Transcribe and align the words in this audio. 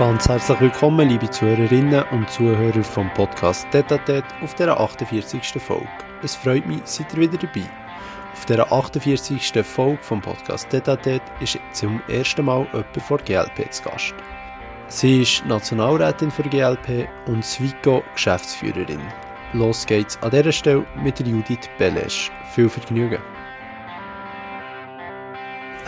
Ganz 0.00 0.26
herzlich 0.30 0.58
willkommen, 0.62 1.10
liebe 1.10 1.28
Zuhörerinnen 1.28 2.02
und 2.12 2.30
Zuhörer 2.30 2.82
vom 2.82 3.12
Podcast 3.12 3.70
Tetatet 3.70 4.24
auf 4.42 4.54
der 4.54 4.80
48. 4.80 5.60
Folge. 5.60 5.86
Es 6.22 6.34
freut 6.34 6.66
mich, 6.66 6.80
seid 6.84 7.12
ihr 7.12 7.20
wieder 7.20 7.36
dabei. 7.36 7.68
Auf 8.32 8.46
der 8.46 8.72
48. 8.72 9.52
Folge 9.62 10.02
vom 10.02 10.22
Podcast 10.22 10.70
Tetatet 10.70 11.20
ist 11.40 11.58
zum 11.74 12.00
ersten 12.08 12.46
Mal 12.46 12.66
jemand 12.72 13.02
von 13.02 13.18
GLP 13.18 13.70
zu 13.70 13.82
Gast. 13.82 14.14
Sie 14.88 15.20
ist 15.20 15.44
Nationalrätin 15.44 16.30
für 16.30 16.44
GLP 16.44 17.06
und 17.26 17.44
Svico 17.44 18.02
Geschäftsführerin. 18.14 19.02
Los 19.52 19.84
geht's 19.84 20.18
an 20.22 20.30
dieser 20.30 20.52
Stelle 20.52 20.86
mit 20.96 21.20
Judith 21.20 21.68
Belesch. 21.76 22.30
Viel 22.54 22.70
Vergnügen. 22.70 23.20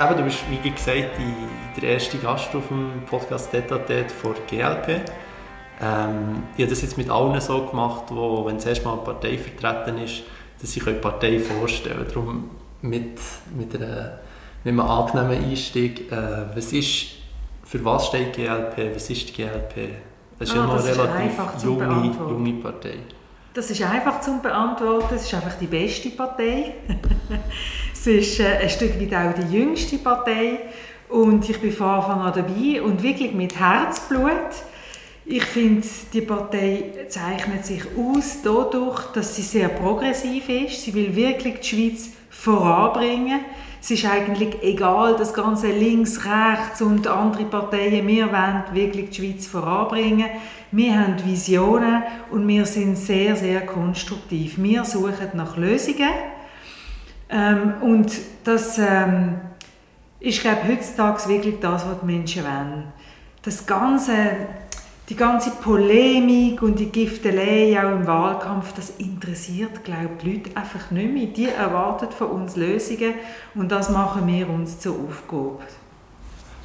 Eben, 0.00 0.16
du 0.16 0.24
bist, 0.24 0.38
wie 0.48 0.70
gesagt, 0.70 1.18
die, 1.18 1.80
der 1.80 1.90
erste 1.90 2.16
Gast 2.18 2.54
auf 2.54 2.68
dem 2.68 3.02
Podcast 3.08 3.52
Detatet 3.52 4.10
von 4.10 4.34
GLP. 4.48 5.02
Ähm, 5.80 6.44
ich 6.56 6.62
habe 6.62 6.70
das 6.70 6.82
jetzt 6.82 6.96
mit 6.96 7.10
allen 7.10 7.38
so 7.40 7.66
gemacht, 7.66 8.04
wo, 8.08 8.46
wenn 8.46 8.58
zuerst 8.58 8.84
mal 8.84 8.94
eine 8.94 9.02
Partei 9.02 9.36
vertreten 9.36 9.98
ist, 9.98 10.22
dass 10.60 10.74
ich 10.74 10.82
die 10.82 10.92
Partei 10.92 11.38
vorstellen. 11.38 12.06
Darum 12.08 12.50
mit, 12.80 13.18
mit, 13.54 13.74
einer, 13.74 14.18
mit 14.64 14.72
einem 14.72 14.80
angenehmen 14.80 15.50
Einstieg. 15.50 16.10
Äh, 16.10 16.56
was 16.56 16.72
ist, 16.72 17.08
für 17.64 17.84
was 17.84 18.06
steht 18.06 18.32
GLP? 18.32 18.94
Was 18.94 19.10
ist 19.10 19.28
die 19.28 19.42
GLP? 19.42 19.90
Das 20.38 20.48
ist 20.48 20.54
ah, 20.54 20.60
ja 20.60 20.66
noch 20.66 20.84
eine 20.84 20.96
relativ 20.96 21.64
junge, 21.64 22.16
junge 22.30 22.52
Partei. 22.54 22.94
Das 23.54 23.70
ist 23.70 23.82
einfach 23.82 24.22
zu 24.22 24.40
beantworten. 24.40 25.14
Es 25.14 25.24
ist 25.24 25.34
einfach 25.34 25.58
die 25.58 25.66
beste 25.66 26.08
Partei. 26.10 26.74
es 27.92 28.06
ist 28.06 28.40
äh, 28.40 28.56
ein 28.62 28.70
Stück 28.70 28.98
weit 28.98 29.14
auch 29.14 29.34
die 29.34 29.54
jüngste 29.54 29.98
Partei. 29.98 30.60
Und 31.10 31.48
ich 31.50 31.60
bin 31.60 31.70
von 31.70 31.88
Anfang 31.88 32.20
an 32.22 32.32
dabei 32.34 32.80
und 32.80 33.02
wirklich 33.02 33.32
mit 33.34 33.58
Herzblut. 33.60 34.30
Ich 35.24 35.44
finde, 35.44 35.86
die 36.12 36.20
Partei 36.20 37.06
zeichnet 37.08 37.64
sich 37.64 37.82
aus 37.96 38.38
dadurch, 38.42 39.12
dass 39.12 39.36
sie 39.36 39.42
sehr 39.42 39.68
progressiv 39.68 40.48
ist. 40.48 40.82
Sie 40.82 40.94
will 40.94 41.14
wirklich 41.14 41.60
die 41.60 41.68
Schweiz 41.68 42.10
voranbringen. 42.28 43.40
Es 43.80 43.90
ist 43.90 44.04
eigentlich 44.04 44.62
egal, 44.62 45.16
das 45.16 45.32
ganze 45.32 45.70
links, 45.70 46.24
rechts 46.24 46.82
und 46.82 47.06
andere 47.06 47.44
Parteien. 47.44 48.06
Wir 48.06 48.32
wollen 48.32 48.64
wirklich 48.72 49.10
die 49.10 49.16
Schweiz 49.16 49.46
voranbringen. 49.46 50.28
Wir 50.72 50.98
haben 50.98 51.24
Visionen 51.24 52.02
und 52.30 52.46
wir 52.48 52.66
sind 52.66 52.96
sehr, 52.96 53.36
sehr 53.36 53.64
konstruktiv. 53.66 54.54
Wir 54.58 54.84
suchen 54.84 55.30
nach 55.34 55.56
Lösungen. 55.56 56.10
Ähm, 57.28 57.74
und 57.80 58.12
das 58.44 58.78
ähm, 58.78 59.36
ist, 60.18 60.40
glaube 60.40 60.58
ich, 60.64 60.72
heutzutage 60.72 61.28
wirklich 61.28 61.60
das, 61.60 61.86
was 61.86 62.00
die 62.00 62.06
Menschen 62.06 62.44
wollen. 62.44 62.84
Das 63.42 63.66
ganze 63.66 64.14
die 65.08 65.16
ganze 65.16 65.50
Polemik 65.50 66.62
und 66.62 66.78
die 66.78 66.86
Giftelei 66.86 67.78
auch 67.78 67.92
im 67.92 68.06
Wahlkampf, 68.06 68.72
das 68.72 68.90
interessiert, 68.98 69.84
glaube 69.84 70.10
ich, 70.16 70.22
die 70.22 70.32
Leute 70.32 70.56
einfach 70.56 70.90
nicht 70.90 71.12
mehr. 71.12 71.26
Die 71.26 71.48
erwarten 71.48 72.10
von 72.12 72.28
uns 72.28 72.56
Lösungen 72.56 73.14
und 73.54 73.70
das 73.70 73.90
machen 73.90 74.26
wir 74.26 74.48
uns 74.48 74.78
zur 74.78 74.94
Aufgabe. 74.94 75.58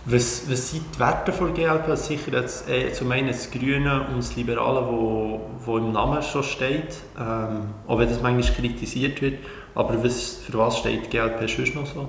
Was, 0.10 0.50
was 0.50 0.72
sind 0.72 0.84
die 0.96 1.00
Werte 1.00 1.34
von 1.34 1.54
GLP? 1.54 1.98
Sicher 1.98 2.32
jetzt, 2.32 2.70
äh, 2.70 2.94
zum 2.94 3.12
einen 3.12 3.28
das 3.28 3.52
Grüne 3.52 4.08
und 4.08 4.18
das 4.18 4.38
Liberale, 4.38 4.88
wo, 4.88 5.42
wo 5.66 5.78
im 5.80 5.92
Namen 5.92 6.22
schon 6.22 6.44
steht, 6.44 6.96
ähm, 7.20 7.72
auch 7.86 8.00
wenn 8.00 8.08
das 8.08 8.22
manchmal 8.22 8.56
kritisiert 8.56 9.22
wird. 9.22 9.40
Aber 9.76 10.02
was, 10.02 10.38
für 10.38 10.58
was 10.58 10.78
steht 10.78 11.12
GLP 11.12 11.50
sonst 11.50 11.76
noch 11.76 11.86
so? 11.86 12.08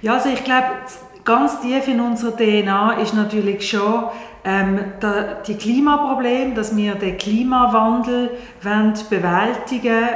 Ja, 0.00 0.14
also 0.14 0.30
ich 0.30 0.42
glaube, 0.42 0.66
ganz 1.24 1.60
tief 1.60 1.88
in 1.88 2.00
unserer 2.00 2.36
DNA 2.36 2.92
ist 2.94 3.14
natürlich 3.14 3.68
schon 3.68 4.04
ähm, 4.44 4.80
da, 5.00 5.36
die 5.46 5.54
Klimaprobleme, 5.54 6.54
dass 6.54 6.76
wir 6.76 6.94
den 6.94 7.16
Klimawandel 7.16 8.30
wollen 8.62 8.94
bewältigen 9.08 10.08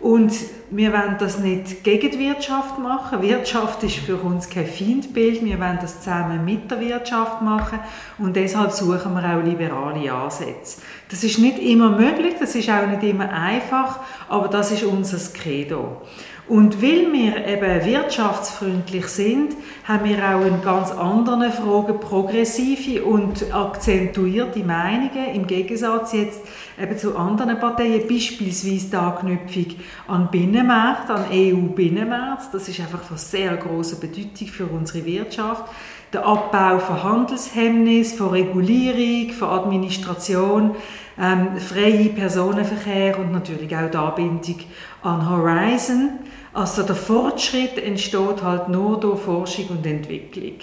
und 0.00 0.32
wir 0.70 0.92
wollen 0.92 1.16
das 1.18 1.38
nicht 1.38 1.82
gegen 1.82 2.10
die 2.10 2.18
Wirtschaft 2.18 2.78
machen. 2.78 3.22
Wirtschaft 3.22 3.82
ist 3.84 3.96
für 3.96 4.16
uns 4.16 4.50
kein 4.50 4.66
Feindbild. 4.66 5.42
Wir 5.42 5.58
wollen 5.58 5.78
das 5.80 6.00
zusammen 6.00 6.44
mit 6.44 6.70
der 6.70 6.80
Wirtschaft 6.80 7.40
machen 7.40 7.78
und 8.18 8.36
deshalb 8.36 8.72
suchen 8.72 9.14
wir 9.14 9.24
auch 9.24 9.42
liberale 9.42 10.12
Ansätze. 10.12 10.82
Das 11.08 11.24
ist 11.24 11.38
nicht 11.38 11.58
immer 11.58 11.90
möglich, 11.90 12.34
das 12.38 12.54
ist 12.54 12.68
auch 12.68 12.86
nicht 12.86 13.02
immer 13.02 13.30
einfach, 13.32 14.00
aber 14.28 14.48
das 14.48 14.72
ist 14.72 14.84
unser 14.84 15.18
Credo. 15.32 16.02
Und 16.46 16.82
weil 16.82 17.10
wir 17.10 17.46
eben 17.46 17.84
wirtschaftsfreundlich 17.86 19.06
sind, 19.06 19.56
haben 19.84 20.04
wir 20.04 20.18
auch 20.18 20.44
in 20.44 20.60
ganz 20.60 20.90
anderen 20.90 21.50
Fragen 21.50 21.98
progressive 21.98 23.02
und 23.02 23.50
akzentuierte 23.54 24.62
Meinungen, 24.62 25.34
im 25.34 25.46
Gegensatz 25.46 26.12
jetzt 26.12 26.42
eben 26.80 26.98
zu 26.98 27.16
anderen 27.16 27.58
Parteien, 27.58 28.06
beispielsweise 28.06 28.90
die 28.90 28.96
Anknüpfung 28.96 29.66
an 30.06 30.30
Binnenmarkt, 30.30 31.10
an 31.10 31.24
EU-Binnenmarkt. 31.32 32.52
Das 32.52 32.68
ist 32.68 32.78
einfach 32.78 33.02
von 33.02 33.16
sehr 33.16 33.56
großer 33.56 33.96
Bedeutung 33.96 34.48
für 34.48 34.66
unsere 34.66 35.06
Wirtschaft. 35.06 35.64
Der 36.14 36.24
Abbau 36.24 36.78
von 36.78 37.02
Handelshemmnis, 37.02 38.12
von 38.12 38.28
Regulierung, 38.28 39.32
von 39.32 39.48
Administration, 39.48 40.76
ähm, 41.20 41.58
freie 41.58 42.10
Personenverkehr 42.10 43.18
und 43.18 43.32
natürlich 43.32 43.74
auch 43.76 43.90
die 43.90 43.96
Anbindung 43.96 44.60
an 45.02 45.28
Horizon. 45.28 46.20
Also 46.52 46.84
der 46.84 46.94
Fortschritt 46.94 47.78
entsteht 47.78 48.44
halt 48.44 48.68
nur 48.68 49.00
durch 49.00 49.18
Forschung 49.22 49.66
und 49.70 49.84
Entwicklung. 49.84 50.54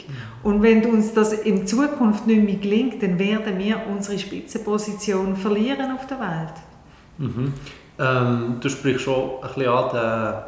Und 0.42 0.64
wenn 0.64 0.86
uns 0.86 1.14
das 1.14 1.34
in 1.34 1.68
Zukunft 1.68 2.28
nicht 2.28 2.44
mehr 2.44 2.56
gelingt, 2.56 3.04
dann 3.04 3.20
werden 3.20 3.60
wir 3.60 3.82
unsere 3.94 4.18
Spitzenposition 4.18 5.36
verlieren 5.36 5.92
auf 5.92 6.08
der 6.08 6.20
Welt. 6.22 6.54
Mhm. 7.18 7.54
Ähm, 8.00 8.56
du 8.62 8.70
sprichst 8.70 9.02
schon 9.02 9.32
ein 9.42 9.50
bisschen 9.54 9.68
an 9.68 10.44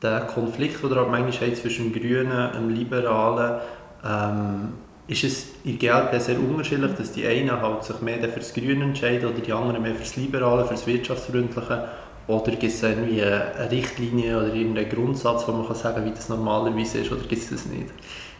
den, 0.00 0.20
den 0.20 0.26
Konflikt, 0.28 0.84
der 0.84 1.04
manchmal 1.04 1.54
zwischen 1.54 1.92
dem 1.92 2.00
Grünen, 2.00 2.52
dem 2.52 2.68
Liberalen. 2.70 3.60
Ähm, 4.04 4.68
ist 5.06 5.24
es 5.24 5.46
in 5.64 5.78
GLP 5.78 6.20
sehr 6.20 6.38
unterschiedlich, 6.38 6.92
dass 6.96 7.12
die 7.12 7.26
einen 7.26 7.50
halt 7.50 7.82
sich 7.82 8.00
mehr 8.00 8.20
für 8.28 8.38
das 8.38 8.54
Grüne 8.54 8.84
entscheiden 8.84 9.28
oder 9.28 9.40
die 9.40 9.52
anderen 9.52 9.82
mehr 9.82 9.94
für 9.94 10.02
das 10.02 10.16
Liberale, 10.16 10.64
für 10.64 10.74
das 10.74 10.86
Wirtschaftsfreundliche? 10.86 11.88
Oder 12.28 12.52
gibt 12.52 12.72
es 12.72 12.82
irgendwie 12.82 13.20
eine 13.22 13.68
Richtlinie 13.70 14.38
oder 14.38 14.54
irgendeinen 14.54 14.88
Grundsatz, 14.88 15.48
wo 15.48 15.52
man 15.52 15.66
kann 15.66 15.74
sagen 15.74 15.96
kann, 15.96 16.04
wie 16.04 16.10
das 16.10 16.28
normalerweise 16.28 16.98
ist, 16.98 17.10
oder 17.10 17.22
gibt 17.22 17.42
es 17.42 17.50
das 17.50 17.66
nicht? 17.66 17.88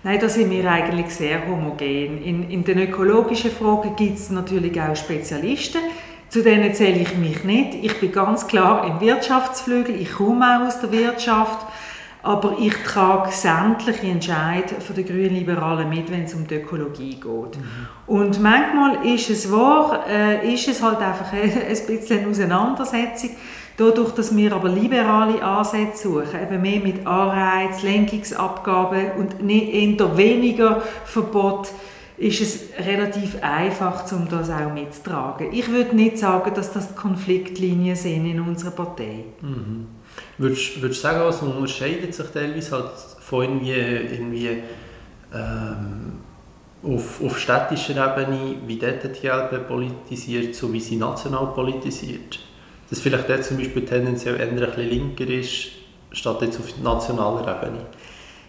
Nein, 0.05 0.21
da 0.21 0.29
sind 0.29 0.51
wir 0.51 0.71
eigentlich 0.71 1.11
sehr 1.11 1.47
homogen. 1.47 2.23
In, 2.23 2.49
in 2.51 2.63
den 2.63 2.79
ökologischen 2.79 3.51
Fragen 3.51 3.97
gibt 3.97 4.19
es 4.19 4.31
natürlich 4.31 4.81
auch 4.81 4.95
Spezialisten. 4.95 5.81
Zu 6.29 6.45
denen 6.45 6.73
zähle 6.73 7.01
ich 7.01 7.17
mich 7.17 7.43
nicht. 7.43 7.75
Ich 7.83 7.99
bin 7.99 8.13
ganz 8.13 8.47
klar 8.47 8.87
im 8.87 9.01
Wirtschaftsflügel, 9.01 10.01
ich 10.01 10.13
komme 10.13 10.47
auch 10.47 10.69
aus 10.69 10.81
der 10.81 10.93
Wirtschaft, 10.93 11.67
aber 12.23 12.57
ich 12.61 12.75
trage 12.85 13.31
sämtliche 13.33 14.07
Entscheidungen 14.07 14.81
von 14.81 14.95
den 14.95 15.07
Grünen 15.07 15.35
Liberalen 15.35 15.89
mit, 15.89 16.11
wenn 16.11 16.25
es 16.25 16.35
um 16.35 16.47
die 16.47 16.57
Ökologie 16.57 17.15
geht. 17.15 17.25
Mhm. 17.25 17.89
Und 18.07 18.41
manchmal 18.43 19.07
ist 19.07 19.31
es 19.31 19.51
wahr, 19.51 20.05
äh, 20.09 20.53
ist 20.53 20.69
es 20.69 20.83
halt 20.83 20.99
einfach 20.99 21.33
ein, 21.33 21.51
ein 21.69 21.87
bisschen 21.87 22.19
eine 22.21 22.29
Auseinandersetzung 22.29 23.31
Dadurch, 23.81 24.13
dass 24.13 24.37
wir 24.37 24.53
aber 24.53 24.69
liberale 24.69 25.43
Ansätze 25.43 26.09
suchen, 26.09 26.39
eben 26.43 26.61
mehr 26.61 26.81
mit 26.81 27.07
Anreiz, 27.07 27.83
Lenkungsabgaben 27.83 29.13
und 29.13 29.51
eher 29.51 30.17
weniger 30.19 30.83
Verbot, 31.07 31.73
ist 32.19 32.43
es 32.43 32.87
relativ 32.87 33.43
einfach, 33.43 34.13
um 34.13 34.29
das 34.29 34.51
auch 34.51 34.75
mitzutragen. 34.75 35.49
Ich 35.53 35.71
würde 35.71 35.97
nicht 35.97 36.19
sagen, 36.19 36.53
dass 36.55 36.75
das 36.75 36.95
Konfliktlinien 36.95 37.97
sind 37.97 38.27
in 38.27 38.41
unserer 38.41 38.73
Partei. 38.73 39.25
Mhm. 39.41 39.87
Würdest, 40.41 40.83
du 40.83 40.93
sagen, 40.93 41.21
was 41.21 41.43
unterscheidet 41.43 42.15
sich 42.15 42.27
teilweise 42.29 42.73
halt 42.73 42.91
von 43.21 43.43
irgendwie, 43.43 43.73
irgendwie 43.73 44.63
ähm, 45.35 46.13
auf, 46.83 47.23
auf 47.23 47.39
städtischer 47.39 47.93
Ebene, 47.93 48.57
wie 48.67 48.79
dort 48.79 49.05
die 49.05 49.21
GLP 49.21 49.69
politisiert, 49.69 50.55
so 50.55 50.73
wie 50.73 50.81
sie 50.81 50.97
national 50.97 51.49
politisiert? 51.55 52.41
dass 52.91 53.01
vielleicht 53.01 53.29
der 53.29 53.41
zum 53.41 53.57
Beispiel 53.57 53.85
tendenziell 53.85 54.37
eher 54.39 54.49
ein 54.49 54.57
bisschen 54.57 54.89
linker 54.89 55.29
ist, 55.29 55.69
statt 56.11 56.43
jetzt 56.43 56.59
auf 56.59 56.77
nationaler 56.83 57.63
Ebene? 57.63 57.87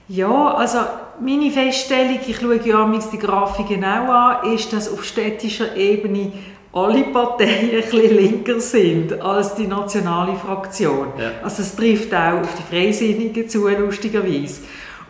Ja, 0.07 0.55
also 0.55 0.79
meine 1.21 1.51
Feststellung, 1.51 2.19
ich 2.25 2.35
schaue 2.35 2.59
ja 2.65 2.99
die 3.13 3.17
Grafik 3.17 3.67
genau 3.69 4.11
an, 4.11 4.53
ist, 4.53 4.73
dass 4.73 4.91
auf 4.91 5.05
städtischer 5.05 5.75
Ebene 5.77 6.33
alle 6.73 7.03
Parteien 7.03 7.69
ein 7.69 7.81
bisschen 7.81 8.15
linker 8.15 8.59
sind 8.59 9.21
als 9.21 9.55
die 9.55 9.67
nationale 9.67 10.35
Fraktion. 10.35 11.07
Ja. 11.17 11.31
Also 11.43 11.63
es 11.63 11.75
trifft 11.75 12.13
auch 12.13 12.41
auf 12.41 12.55
die 12.55 12.75
Freisinnigen 12.75 13.49
zu, 13.49 13.67
lustigerweise. 13.67 14.61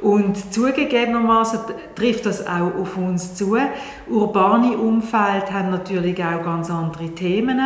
Und 0.02 0.52
zugegebenermaßen 0.52 1.60
trifft 1.94 2.26
das 2.26 2.46
auch 2.48 2.74
auf 2.82 2.98
uns 2.98 3.36
zu. 3.36 3.56
Urbane 4.10 4.76
Umfeld 4.76 5.52
haben 5.52 5.70
natürlich 5.70 6.18
auch 6.24 6.44
ganz 6.44 6.72
andere 6.72 7.10
Themen 7.10 7.60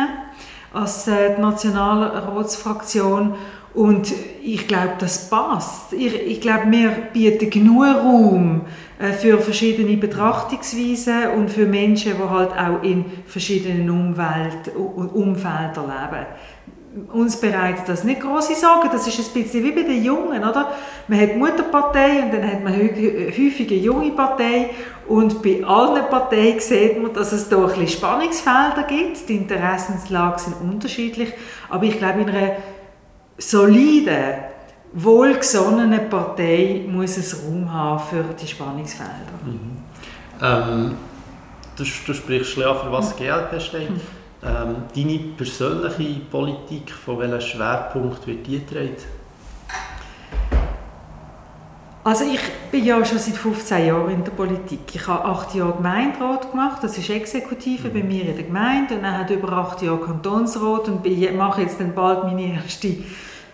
als 0.74 1.08
äh, 1.08 1.34
die 1.34 1.40
Nationalratsfraktion. 1.40 3.34
Und 3.72 4.12
ich 4.42 4.68
glaube, 4.68 4.92
das 4.98 5.30
passt. 5.30 5.94
Ich, 5.94 6.14
ich 6.14 6.40
glaube, 6.42 6.70
wir 6.70 6.90
bieten 7.12 7.48
genug 7.48 7.84
Raum 7.84 8.62
für 8.98 9.38
verschiedene 9.38 9.96
Betrachtungsweisen 9.96 11.30
und 11.36 11.50
für 11.50 11.66
Menschen, 11.66 12.12
die 12.16 12.28
halt 12.30 12.52
auch 12.52 12.82
in 12.82 13.04
verschiedenen 13.26 13.90
Umwelt, 13.90 14.74
Umfeldern 14.74 15.86
leben 15.86 16.26
uns 17.12 17.36
bereitet 17.36 17.88
das 17.88 18.04
nicht 18.04 18.20
große 18.20 18.54
Sorgen. 18.54 18.88
Das 18.90 19.06
ist 19.06 19.18
ein 19.18 19.42
bisschen 19.42 19.64
wie 19.64 19.72
bei 19.72 19.82
den 19.82 20.02
Jungen, 20.02 20.42
oder? 20.42 20.72
Man 21.08 21.20
hat 21.20 21.30
die 21.32 21.36
Mutterpartei 21.36 22.22
und 22.22 22.32
dann 22.32 22.50
hat 22.50 22.64
man 22.64 22.74
häufig 22.74 23.68
eine 23.68 23.78
junge 23.78 24.10
Partei 24.12 24.70
und 25.06 25.42
bei 25.42 25.62
allen 25.64 26.06
Parteien 26.08 26.58
sieht 26.58 27.00
man, 27.00 27.12
dass 27.12 27.32
es 27.32 27.48
da 27.48 27.58
ein 27.58 27.66
bisschen 27.66 27.88
Spannungsfelder 27.88 28.84
gibt. 28.88 29.28
Die 29.28 29.36
Interessenslagen 29.36 30.38
sind 30.38 30.56
unterschiedlich, 30.60 31.32
aber 31.68 31.84
ich 31.84 31.98
glaube, 31.98 32.22
in 32.22 32.30
einer 32.30 32.52
soliden, 33.38 34.34
wohlgesonnenen 34.96 36.08
Partei 36.08 36.84
muss 36.88 37.16
es 37.18 37.44
Raum 37.44 37.72
haben 37.72 38.02
für 38.02 38.24
die 38.40 38.46
Spannungsfelder. 38.46 39.38
Mhm. 39.44 39.76
Ähm, 40.42 40.94
du, 41.76 41.84
du 41.84 42.14
sprichst 42.14 42.54
für 42.54 42.92
was 42.92 43.16
GLP 43.16 43.60
steht. 43.60 43.90
Mhm. 43.90 44.00
Ähm, 44.42 44.76
deine 44.94 45.18
persönliche 45.36 46.20
Politik, 46.30 46.90
von 46.90 47.18
welchem 47.18 47.40
Schwerpunkt 47.40 48.26
wird 48.26 48.46
die 48.46 48.60
getragen? 48.60 48.96
Also 52.04 52.24
ich 52.24 52.40
bin 52.70 52.84
ja 52.84 53.04
schon 53.04 53.18
seit 53.18 53.34
15 53.34 53.86
Jahren 53.86 54.10
in 54.10 54.22
der 54.22 54.30
Politik. 54.30 54.94
Ich 54.94 55.08
habe 55.08 55.24
acht 55.24 55.52
Jahre 55.56 55.72
Gemeinderat 55.72 56.52
gemacht, 56.52 56.78
das 56.82 56.96
ist 56.96 57.10
Exekutive 57.10 57.88
bei 57.88 58.04
mir 58.04 58.22
in 58.22 58.36
der 58.36 58.44
Gemeinde 58.44 58.94
und 58.94 59.02
dann 59.02 59.18
hat 59.18 59.30
über 59.30 59.50
acht 59.52 59.82
Jahre 59.82 59.98
Kantonsrat 59.98 60.88
und 60.88 61.36
mache 61.36 61.62
jetzt 61.62 61.80
dann 61.80 61.94
bald 61.94 62.22
meine 62.22 62.54
erste 62.54 62.94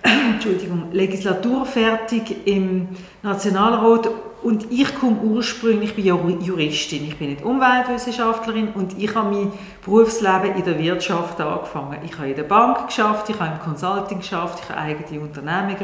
Entschuldigung, 0.03 0.93
Legislatur 0.93 1.65
fertig 1.65 2.47
im 2.47 2.89
Nationalrat 3.23 4.11
und 4.43 4.73
ich 4.73 4.93
komme 4.97 5.19
ursprünglich, 5.23 5.91
ich 5.91 5.95
bin 5.95 6.05
ja 6.05 6.19
Juristin, 6.41 7.05
ich 7.05 7.17
bin 7.17 7.31
nicht 7.31 7.45
Umweltwissenschaftlerin 7.45 8.69
und 8.75 9.01
ich 9.01 9.15
habe 9.15 9.31
mein 9.31 9.53
Berufsleben 9.85 10.57
in 10.57 10.65
der 10.65 10.79
Wirtschaft 10.81 11.41
angefangen. 11.41 11.99
Ich 12.05 12.19
habe 12.19 12.31
in 12.31 12.35
der 12.35 12.43
Bank 12.43 12.89
geschafft, 12.89 13.31
ich 13.31 13.39
habe 13.39 13.53
im 13.53 13.61
Consulting 13.61 14.19
geschafft, 14.19 14.65
ich 14.65 14.69
habe 14.69 14.81
eigene 14.81 15.21
Unternehmen 15.21 15.77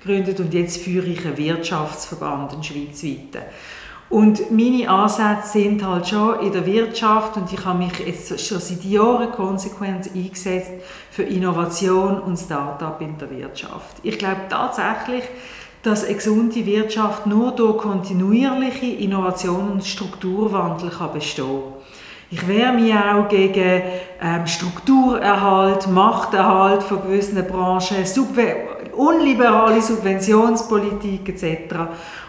gegründet 0.00 0.40
und 0.40 0.52
jetzt 0.52 0.78
führe 0.78 1.06
ich 1.06 1.24
einen 1.24 1.36
Wirtschaftsverband, 1.36 2.52
einen 2.52 2.64
schweizweiten. 2.64 3.42
Und 4.10 4.50
meine 4.50 4.88
Ansätze 4.88 5.58
sind 5.58 5.84
halt 5.84 6.08
schon 6.08 6.40
in 6.40 6.52
der 6.52 6.66
Wirtschaft 6.66 7.36
und 7.36 7.52
ich 7.52 7.64
habe 7.64 7.78
mich 7.78 7.98
jetzt 8.00 8.38
schon 8.46 8.60
seit 8.60 8.84
Jahren 8.84 9.32
konsequent 9.32 10.10
eingesetzt 10.14 10.72
für 11.10 11.22
Innovation 11.22 12.20
und 12.20 12.36
Start-up 12.36 13.00
in 13.00 13.16
der 13.18 13.30
Wirtschaft. 13.30 13.96
Ich 14.02 14.18
glaube 14.18 14.42
tatsächlich, 14.48 15.24
dass 15.82 16.04
eine 16.04 16.14
gesunde 16.14 16.64
Wirtschaft 16.64 17.26
nur 17.26 17.52
durch 17.52 17.78
kontinuierliche 17.78 18.86
Innovation 18.86 19.72
und 19.72 19.84
Strukturwandel 19.84 20.90
kann 20.90 21.12
bestehen 21.12 21.46
kann. 21.46 21.72
Ich 22.30 22.48
wehre 22.48 22.72
mich 22.72 22.92
auch 22.94 23.28
gegen 23.28 23.82
ähm, 24.20 24.46
Strukturerhalt, 24.46 25.88
Machterhalt 25.88 26.82
von 26.82 27.02
gewissen 27.02 27.46
Branchen, 27.46 28.04
Subven 28.04 28.73
unliberale 28.96 29.80
Subventionspolitik 29.80 31.28
etc. 31.28 31.74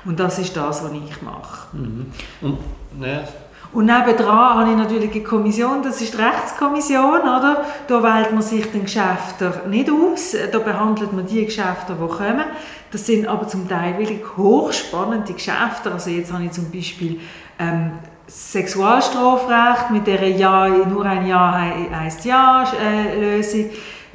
Und 0.06 0.20
das 0.20 0.40
ist 0.40 0.56
das, 0.56 0.84
was 0.84 0.92
ich 0.92 1.22
mache. 1.22 1.76
Mhm. 1.76 2.08
Und, 2.42 2.58
ne, 3.00 3.28
und 3.76 3.88
nebendran 3.88 4.60
habe 4.60 4.72
ich 4.72 4.78
natürlich 4.78 5.12
eine 5.12 5.24
Kommission, 5.24 5.84
das 5.84 6.00
ist 6.00 6.14
die 6.14 6.18
Rechtskommission, 6.18 7.20
oder? 7.20 7.66
Da 7.88 8.02
wählt 8.02 8.32
man 8.32 8.42
sich 8.42 8.72
den 8.72 8.84
Geschäfte 8.84 9.64
nicht 9.68 9.90
aus, 9.92 10.34
da 10.50 10.60
behandelt 10.60 11.12
man 11.12 11.26
die 11.26 11.44
Geschäfte, 11.44 11.94
die 11.94 12.08
kommen. 12.08 12.46
Das 12.92 13.06
sind 13.06 13.28
aber 13.28 13.50
zum 13.50 13.68
Teil 13.68 13.98
wirklich 13.98 14.22
hochspannende 14.38 15.34
Geschäfte. 15.34 15.92
Also 15.92 16.10
jetzt 16.10 16.32
habe 16.32 16.46
ich 16.46 16.52
zum 16.52 16.72
Beispiel 16.72 17.20
ähm, 17.60 17.92
Sexualstrafrecht 18.30 19.92
mit 19.92 20.08
der 20.08 20.30
ja, 20.30 20.70
nur 20.70 21.06
ein 21.06 21.28
Ja 21.28 21.60
heisst 22.00 22.24
Ja 22.24 22.64
äh. 22.82 23.42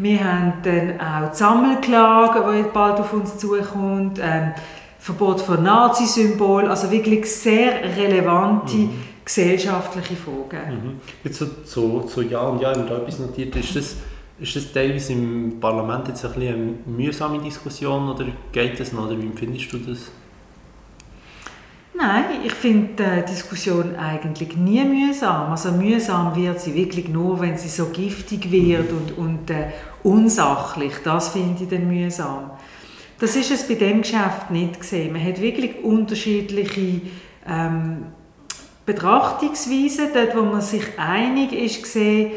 Wir 0.03 0.25
haben 0.25 0.55
dann 0.63 1.01
auch 1.01 1.31
die 1.31 1.37
Sammelklage, 1.37 2.45
die 2.53 2.69
bald 2.73 2.99
auf 3.01 3.13
uns 3.13 3.39
zukommt. 3.39 4.19
Ähm, 4.23 4.53
Verbot 4.99 5.41
von 5.41 5.63
Nazi-Symbolen, 5.63 6.69
also 6.69 6.91
wirklich 6.91 7.25
sehr 7.25 7.97
relevante 7.97 8.77
mhm 8.77 8.91
gesellschaftliche 9.31 10.17
Fragen. 10.17 10.75
Mhm. 10.75 11.01
Jetzt 11.23 11.39
so, 11.39 11.47
so, 11.65 12.05
so 12.07 12.23
Ja 12.23 12.41
und 12.41 12.61
Ja, 12.61 12.75
wenn 12.75 12.87
da 12.87 12.99
etwas 12.99 13.19
notiert 13.19 13.55
ist, 13.57 13.77
das, 13.77 13.97
ist 14.41 14.57
das 14.57 14.73
teilweise 14.73 15.13
im 15.13 15.61
Parlament 15.61 16.09
jetzt 16.09 16.25
ein 16.25 16.33
bisschen 16.33 16.55
eine 16.55 16.97
mühsame 16.97 17.39
Diskussion 17.39 18.09
oder 18.09 18.27
geht 18.53 18.81
das 18.81 18.93
noch, 18.93 19.07
oder 19.07 19.19
wie 19.19 19.27
empfindest 19.27 19.73
du 19.73 19.79
das? 19.79 20.11
Nein, 22.03 22.25
ich 22.45 22.55
finde 22.55 23.23
die 23.27 23.31
Diskussion 23.31 23.95
eigentlich 23.97 24.57
nie 24.57 24.83
mühsam. 24.85 25.51
Also 25.51 25.71
mühsam 25.73 26.35
wird 26.35 26.59
sie 26.59 26.75
wirklich 26.75 27.09
nur, 27.09 27.41
wenn 27.41 27.59
sie 27.59 27.69
so 27.69 27.87
giftig 27.87 28.51
wird 28.51 28.91
und, 28.91 29.19
und 29.19 29.51
äh, 29.51 29.67
unsachlich. 30.03 30.95
Das 31.05 31.29
finde 31.29 31.63
ich 31.63 31.69
dann 31.69 31.89
mühsam. 31.89 32.53
Das 33.19 33.37
ist 33.37 33.51
es 33.51 33.69
bei 33.69 33.75
dem 33.75 34.01
Geschäft 34.01 34.51
nicht 34.51 34.81
gesehen. 34.81 35.13
Man 35.13 35.23
hat 35.23 35.43
wirklich 35.43 35.85
unterschiedliche 35.85 37.03
ähm, 37.47 38.07
Betrachtungsweise, 38.87 40.09
dort 40.15 40.35
wo 40.35 40.43
man 40.43 40.63
sich 40.63 40.99
einig 40.99 41.53
ist, 41.53 41.83
gesehen, 41.83 42.33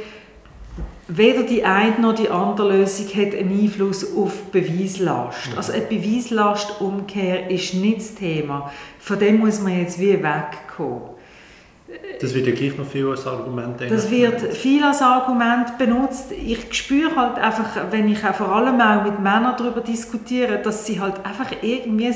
weder 1.07 1.43
die 1.43 1.63
eine 1.63 1.99
noch 1.99 2.15
die 2.15 2.29
andere 2.29 2.77
Lösung 2.77 3.07
hat 3.07 3.35
einen 3.35 3.59
Einfluss 3.59 4.15
auf 4.15 4.43
Beweislast. 4.51 5.51
Mhm. 5.51 5.57
Also 5.57 5.73
eine 5.73 5.85
Beweislastumkehr 5.85 7.49
ist 7.49 7.73
nicht 7.73 7.97
das 7.97 8.15
Thema. 8.15 8.71
Von 8.99 9.19
dem 9.19 9.39
muss 9.39 9.61
man 9.61 9.79
jetzt 9.79 9.99
wie 9.99 10.23
wegkommen. 10.23 11.12
Das 12.19 12.33
wird 12.33 12.47
ja 12.47 12.53
gleich 12.53 12.77
noch 12.77 12.85
viel 12.85 13.07
als 13.07 13.27
Argument 13.27 13.81
Das 13.89 14.09
wird 14.09 14.39
viel 14.55 14.83
als 14.83 15.01
Argument 15.01 15.77
benutzt. 15.77 16.31
Ich 16.31 16.73
spüre 16.73 17.15
halt 17.15 17.37
einfach, 17.37 17.91
wenn 17.91 18.07
ich 18.07 18.23
auch 18.25 18.33
vor 18.33 18.49
allem 18.49 18.79
auch 18.79 19.03
mit 19.03 19.19
Männern 19.19 19.55
darüber 19.57 19.81
diskutiere, 19.81 20.59
dass 20.59 20.85
sie 20.85 21.01
halt 21.01 21.15
einfach 21.25 21.51
irgendwie 21.61 22.13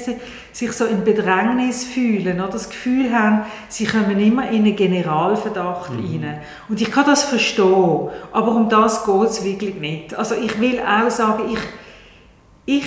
sich 0.54 0.72
so 0.72 0.86
in 0.86 1.04
Bedrängnis 1.04 1.84
fühlen 1.84 2.40
oder 2.40 2.54
das 2.54 2.70
Gefühl 2.70 3.14
haben, 3.14 3.42
sie 3.68 3.86
kommen 3.86 4.20
immer 4.20 4.50
in 4.50 4.64
einen 4.64 4.76
Generalverdacht 4.76 5.92
mhm. 5.92 6.24
rein. 6.24 6.38
Und 6.70 6.82
ich 6.82 6.90
kann 6.90 7.06
das 7.06 7.24
verstehen, 7.24 8.10
aber 8.32 8.52
um 8.56 8.70
das 8.70 9.06
geht 9.06 9.24
es 9.24 9.44
wirklich 9.44 9.76
nicht. 9.76 10.16
Also 10.16 10.36
ich 10.36 10.60
will 10.62 10.80
auch 10.80 11.10
sagen, 11.10 11.44
ich, 11.52 12.78
ich 12.78 12.86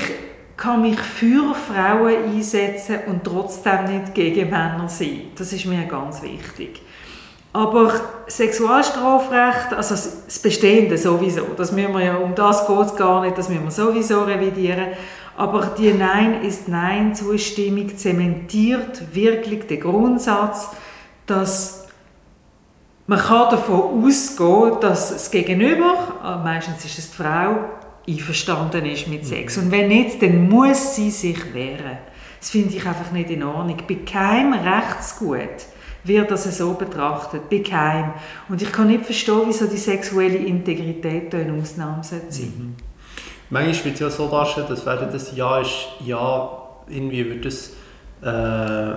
kann 0.56 0.82
mich 0.82 0.98
für 0.98 1.54
Frauen 1.54 2.34
einsetzen 2.34 2.98
und 3.06 3.24
trotzdem 3.24 3.84
nicht 3.84 4.14
gegen 4.14 4.50
Männer 4.50 4.88
sein. 4.88 5.22
Das 5.36 5.52
ist 5.52 5.64
mir 5.64 5.84
ganz 5.84 6.22
wichtig. 6.22 6.82
Aber 7.52 7.92
Sexualstrafrecht, 8.28 9.72
also 9.72 9.94
das 9.94 10.38
Bestehende 10.38 10.96
sowieso, 10.96 11.46
das 11.56 11.72
müssen 11.72 11.92
wir 11.92 12.04
ja, 12.04 12.16
um 12.16 12.34
das 12.34 12.66
geht 12.66 12.86
es 12.86 12.94
gar 12.94 13.22
nicht, 13.22 13.36
das 13.36 13.48
müssen 13.48 13.64
wir 13.64 13.70
sowieso 13.72 14.22
revidieren. 14.22 14.88
Aber 15.36 15.72
die 15.76 15.92
Nein 15.92 16.42
ist 16.42 16.68
Nein-Zustimmung 16.68 17.96
zementiert 17.96 19.14
wirklich 19.14 19.66
den 19.66 19.80
Grundsatz, 19.80 20.68
dass 21.26 21.88
man 23.06 23.18
kann 23.18 23.50
davon 23.50 24.04
ausgehen, 24.04 24.78
dass 24.80 25.10
das 25.10 25.30
Gegenüber, 25.32 26.20
äh, 26.24 26.44
meistens 26.44 26.84
ist 26.84 26.98
es 26.98 27.10
die 27.10 27.16
Frau, 27.16 27.56
einverstanden 28.06 28.86
ist 28.86 29.08
mit 29.08 29.26
Sex. 29.26 29.58
Und 29.58 29.72
wenn 29.72 29.88
nicht, 29.88 30.22
dann 30.22 30.48
muss 30.48 30.94
sie 30.94 31.10
sich 31.10 31.52
wehren. 31.52 31.98
Das 32.38 32.50
finde 32.50 32.76
ich 32.76 32.86
einfach 32.86 33.10
nicht 33.10 33.30
in 33.30 33.42
Ordnung. 33.42 33.78
Bei 33.88 33.96
keinem 33.96 34.52
Rechtsgut 34.52 35.66
wird 36.04 36.30
das 36.30 36.56
so 36.56 36.74
betrachtet, 36.74 37.48
bei 37.50 37.58
keinem. 37.58 38.12
Und 38.48 38.62
ich 38.62 38.72
kann 38.72 38.88
nicht 38.88 39.04
verstehen, 39.04 39.42
wieso 39.46 39.66
die 39.66 39.76
sexuelle 39.76 40.38
Integrität 40.38 41.32
da 41.32 41.38
eine 41.38 41.60
Ausnahme 41.60 42.02
sein 42.02 42.22
mhm. 42.30 42.74
Manchmal 43.50 43.84
wird 43.84 43.94
es 43.94 44.00
ja 44.00 44.10
so 44.10 44.28
darstellen, 44.28 44.68
dass 44.68 44.86
wenn 44.86 45.10
das 45.10 45.36
Ja 45.36 45.60
ist, 45.60 45.88
ja, 46.04 46.50
irgendwie 46.88 47.28
wird 47.28 47.46
es 47.46 47.74
äh, 48.22 48.94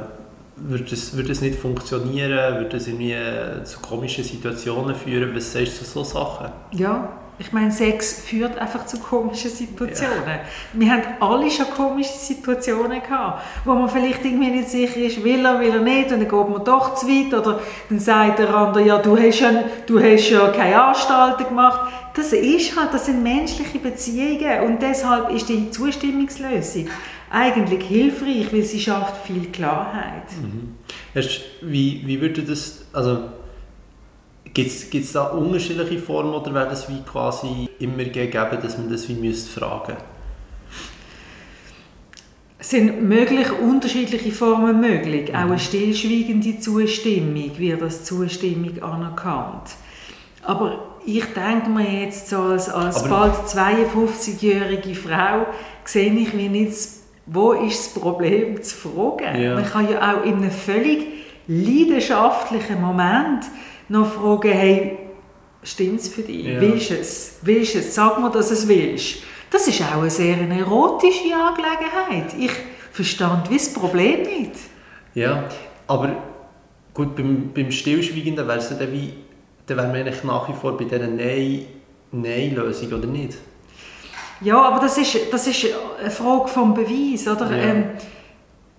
wird 0.56 0.92
es, 0.92 1.18
wird 1.18 1.30
es 1.30 1.42
nicht 1.42 1.58
funktionieren, 1.58 2.60
wird 2.60 2.74
es 2.74 2.88
irgendwie 2.88 3.16
zu 3.64 3.80
komischen 3.80 4.24
Situationen 4.24 4.96
führen? 4.96 5.36
Was 5.36 5.52
sagst 5.52 5.82
du 5.82 5.86
zu 5.86 5.92
so 5.92 6.04
Sachen? 6.04 6.52
Ja, 6.72 7.23
ich 7.40 7.52
meine, 7.52 7.72
Sex 7.72 8.22
führt 8.22 8.58
einfach 8.58 8.86
zu 8.86 9.00
komischen 9.00 9.50
Situationen. 9.50 10.28
Ja. 10.28 10.40
Wir 10.74 10.92
haben 10.92 11.04
alle 11.20 11.50
schon 11.50 11.70
komische 11.70 12.14
Situationen 12.14 13.02
gehabt, 13.02 13.44
wo 13.66 13.74
man 13.74 13.90
vielleicht 13.90 14.24
irgendwie 14.24 14.52
nicht 14.52 14.70
sicher 14.70 14.98
ist, 14.98 15.24
will 15.24 15.44
er, 15.46 15.60
will 15.60 15.74
er 15.74 15.82
nicht, 15.82 16.12
und 16.12 16.20
dann 16.20 16.30
geht 16.30 16.32
man 16.32 16.64
doch 16.64 16.96
zu 16.96 17.08
weit, 17.08 17.34
oder 17.34 17.60
dann 17.90 18.00
sagt 18.00 18.40
der 18.40 18.54
andere, 18.54 18.86
ja, 18.86 18.98
du 19.00 19.18
hast 19.18 19.40
ja, 19.40 19.52
du 19.86 20.00
hast 20.00 20.30
ja 20.30 20.48
keine 20.50 20.82
Anstalten 20.82 21.48
gemacht. 21.48 21.92
Das 22.16 22.32
ist 22.32 22.78
halt, 22.78 22.94
das 22.94 23.08
sind 23.08 23.24
menschliche 23.24 23.80
Beziehungen 23.80 24.62
und 24.66 24.82
deshalb 24.82 25.32
ist 25.32 25.50
die 25.50 25.72
Zustimmungslösung 25.72 26.88
eigentlich 27.32 27.88
hilfreich, 27.88 28.54
weil 28.54 28.62
sie 28.62 28.80
schafft 28.80 29.26
viel 29.26 29.48
Klarheit. 29.48 30.30
Mhm. 30.40 30.76
Wie, 31.62 32.04
wie 32.06 32.22
würde 32.22 32.44
das, 32.44 32.86
also 32.94 33.30
Gibt 34.54 34.94
es 34.94 35.12
da 35.14 35.24
unterschiedliche 35.24 36.00
Formen 36.00 36.34
oder 36.34 36.54
wäre 36.54 36.70
das 36.70 36.88
wie 36.90 37.02
quasi 37.02 37.68
immer 37.80 38.04
gegeben, 38.04 38.60
dass 38.62 38.78
man 38.78 38.90
das 38.90 39.10
wie 39.10 39.16
müsste 39.16 39.60
fragen 39.60 39.98
sind 42.64 43.04
möglich 43.04 43.52
unterschiedliche 43.52 44.32
Formen 44.32 44.80
möglich. 44.80 45.30
Mhm. 45.30 45.36
Auch 45.36 45.42
eine 45.42 45.60
stillschweigende 45.60 46.60
Zustimmung 46.60 47.52
wird 47.58 47.82
als 47.82 48.06
Zustimmung 48.06 48.82
anerkannt. 48.82 49.72
Aber 50.44 50.96
ich 51.06 51.26
denke 51.26 51.70
mir 51.70 52.04
jetzt 52.06 52.30
so 52.30 52.38
als, 52.38 52.70
als 52.70 53.04
bald 53.08 53.34
52-jährige 53.34 54.96
Frau, 54.96 55.46
sehe 55.84 56.14
ich 56.14 56.34
mir 56.34 56.50
nicht, 56.50 56.74
wo 57.26 57.52
ist 57.54 57.96
das 57.96 58.02
Problem 58.02 58.62
zu 58.62 58.76
fragen. 58.76 59.42
Ja. 59.42 59.56
Man 59.56 59.66
kann 59.66 59.90
ja 59.90 60.16
auch 60.16 60.26
in 60.26 60.36
einem 60.36 60.52
völlig 60.52 61.13
leidenschaftlichen 61.48 62.82
Moment 62.82 63.46
noch 63.90 64.12
fragen, 64.12 64.52
hey, 64.52 64.98
stimmt 65.64 66.00
es 66.00 66.10
für 66.10 66.22
dich? 66.22 66.46
Ja. 66.46 66.62
Willst 66.62 66.90
du 66.90 66.96
es? 66.96 67.40
Willst 67.42 67.76
es? 67.76 67.96
Sag 67.96 68.20
mir, 68.20 68.30
dass 68.30 68.50
du 68.50 68.54
es 68.54 68.68
willst. 68.68 69.18
Das 69.50 69.68
ist 69.68 69.82
auch 69.82 70.02
eine 70.02 70.10
sehr 70.10 70.38
erotische 70.38 71.36
Angelegenheit. 71.36 72.34
Ich 72.40 72.52
verstand 72.92 73.50
wie 73.50 73.58
das 73.58 73.72
Problem 73.74 74.24
nicht. 74.24 74.52
Ja, 75.14 75.44
aber 75.88 76.16
gut, 76.94 77.16
beim, 77.16 77.52
beim 77.54 77.72
Stillschweigenden 77.72 78.48
wäre 78.48 78.58
es 78.58 78.70
dann 78.70 78.92
wie, 78.92 79.14
dann 79.68 79.78
wären 79.78 79.94
wir 79.94 80.00
eigentlich 80.00 80.24
nach 80.24 80.50
wie 80.50 80.54
vor 80.54 80.76
bei 80.78 80.86
dieser 80.86 81.08
Nein-Lösung, 81.08 82.90
Nein 82.90 83.00
oder 83.00 83.08
nicht? 83.08 83.38
Ja, 84.42 84.62
aber 84.62 84.80
das 84.80 84.98
ist, 84.98 85.18
das 85.32 85.48
ist 85.48 85.68
eine 86.00 86.10
Frage 86.10 86.48
vom 86.48 86.74
Beweis, 86.74 87.28
oder? 87.28 87.50
Ja. 87.52 87.64
Ähm, 87.64 87.86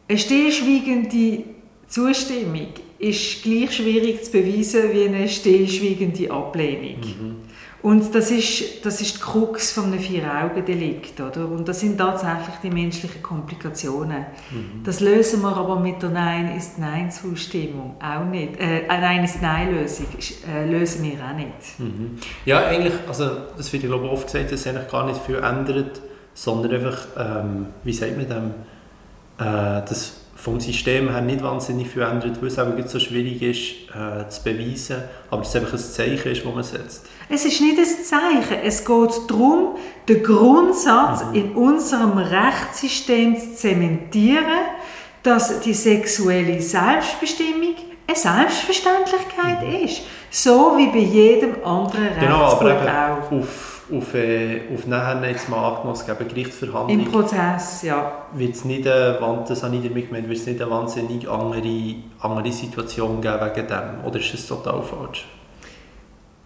eine 0.09 0.19
stillschweigende 0.19 1.45
Zustimmung 1.87 2.69
ist 2.99 3.43
gleich 3.43 3.77
schwierig 3.77 4.25
zu 4.25 4.33
beweisen 4.33 4.93
wie 4.93 5.05
eine 5.05 5.29
stillschweigende 5.29 6.31
Ablehnung. 6.31 7.01
Mhm. 7.01 7.37
Und 7.85 8.15
das 8.15 8.31
ist, 8.31 8.87
das 8.87 9.03
ist 9.03 9.17
die 9.17 9.21
Krux 9.21 9.73
von 9.73 9.85
einem 9.85 9.99
Vier-Augen-Delikt. 9.99 11.21
Oder? 11.21 11.47
Und 11.47 11.69
das 11.69 11.81
sind 11.81 11.99
tatsächlich 11.99 12.55
die 12.63 12.71
menschlichen 12.71 13.23
Komplikationen. 13.23 14.25
Mhm. 14.51 14.83
Das 14.85 15.01
lösen 15.01 15.43
wir 15.43 15.55
aber 15.55 15.79
mit 15.79 16.01
der 16.01 16.09
Nein 16.09 16.57
ist 16.57 16.79
Nein-Zustimmung 16.79 17.97
auch 18.01 18.25
nicht. 18.25 18.59
Äh, 18.59 18.87
Nein 18.89 19.23
ist 19.23 19.43
Nein-Lösung 19.43 20.07
äh, 20.51 20.67
lösen 20.67 21.05
wir 21.05 21.23
auch 21.23 21.37
nicht. 21.37 21.79
Mhm. 21.79 22.17
Ja, 22.47 22.65
eigentlich, 22.69 22.95
also 23.07 23.29
das 23.55 23.71
wird 23.71 23.83
ich 23.83 23.91
glaube 23.91 24.09
oft 24.09 24.33
gesagt, 24.33 24.51
dass 24.51 24.63
sich 24.63 24.73
eigentlich 24.75 24.91
gar 24.91 25.05
nicht 25.05 25.21
viel 25.21 25.37
ändert, 25.37 26.01
sondern 26.33 26.73
einfach, 26.73 27.07
ähm, 27.19 27.67
wie 27.83 27.93
sagt 27.93 28.17
man 28.17 28.27
dem, 28.27 28.51
äh, 29.47 29.83
das 29.87 30.24
vom 30.45 30.61
System 30.61 31.11
her 31.11 31.23
nicht 31.23 31.43
wahnsinnig 31.43 31.89
viel 31.89 32.03
ändert, 32.03 32.39
weil 32.43 32.49
es 32.49 32.59
eben 32.59 32.87
so 32.87 33.01
schwierig 33.01 33.41
ist 33.41 33.97
äh, 33.97 34.29
zu 34.29 34.43
beweisen, 34.45 35.03
aber 35.31 35.41
es 35.41 35.57
einfach 35.57 35.73
ein 35.73 35.79
Zeichen 35.79 36.33
ist, 36.33 36.45
das 36.45 36.55
man 36.55 36.63
setzt. 36.63 37.07
Es 37.31 37.47
ist 37.47 37.63
nicht 37.63 37.79
ein 37.79 37.85
Zeichen, 37.85 38.63
es 38.63 38.85
geht 38.85 39.31
darum, 39.31 39.77
den 40.07 40.23
Grundsatz 40.23 41.25
mhm. 41.25 41.35
in 41.35 41.53
unserem 41.53 42.19
Rechtssystem 42.19 43.39
zu 43.39 43.55
zementieren, 43.55 44.45
dass 45.23 45.61
die 45.61 45.73
sexuelle 45.73 46.61
Selbstbestimmung 46.61 47.77
eine 48.07 48.15
Selbstverständlichkeit 48.15 49.67
mhm. 49.67 49.87
ist. 49.87 50.03
So 50.31 50.75
wie 50.77 50.89
bei 50.89 50.99
jedem 50.99 51.65
anderen 51.65 52.21
genau, 52.21 52.51
Rechtsbuch 52.51 52.69
auch. 52.71 53.33
Auf 53.33 53.74
auf, 53.93 54.15
äh, 54.15 54.63
auf 54.73 54.87
nachher 54.87 55.29
jetzt 55.29 55.49
mal 55.49 55.65
angenommen, 55.65 55.93
es 55.93 56.07
gibt 56.07 56.29
Gerichtsverhandlung. 56.29 57.01
Im 57.01 57.11
Prozess, 57.11 57.83
ja. 57.83 58.13
Wird 58.33 58.55
es 58.55 58.65
nicht, 58.65 58.87
eine, 58.87 59.19
das 59.47 59.63
habe 59.63 59.77
ich 59.77 59.83
damit 59.83 60.09
gemeint, 60.09 60.29
wird 60.29 60.39
es 60.39 60.47
nicht 60.47 60.61
eine 60.61 60.71
wahnsinnig 60.71 61.29
andere, 61.29 61.95
andere 62.21 62.53
Situation 62.53 63.21
geben 63.21 63.41
wegen 63.41 63.67
dem? 63.67 64.05
Oder 64.05 64.19
ist 64.19 64.35
es 64.35 64.47
total 64.47 64.83
falsch? 64.83 65.27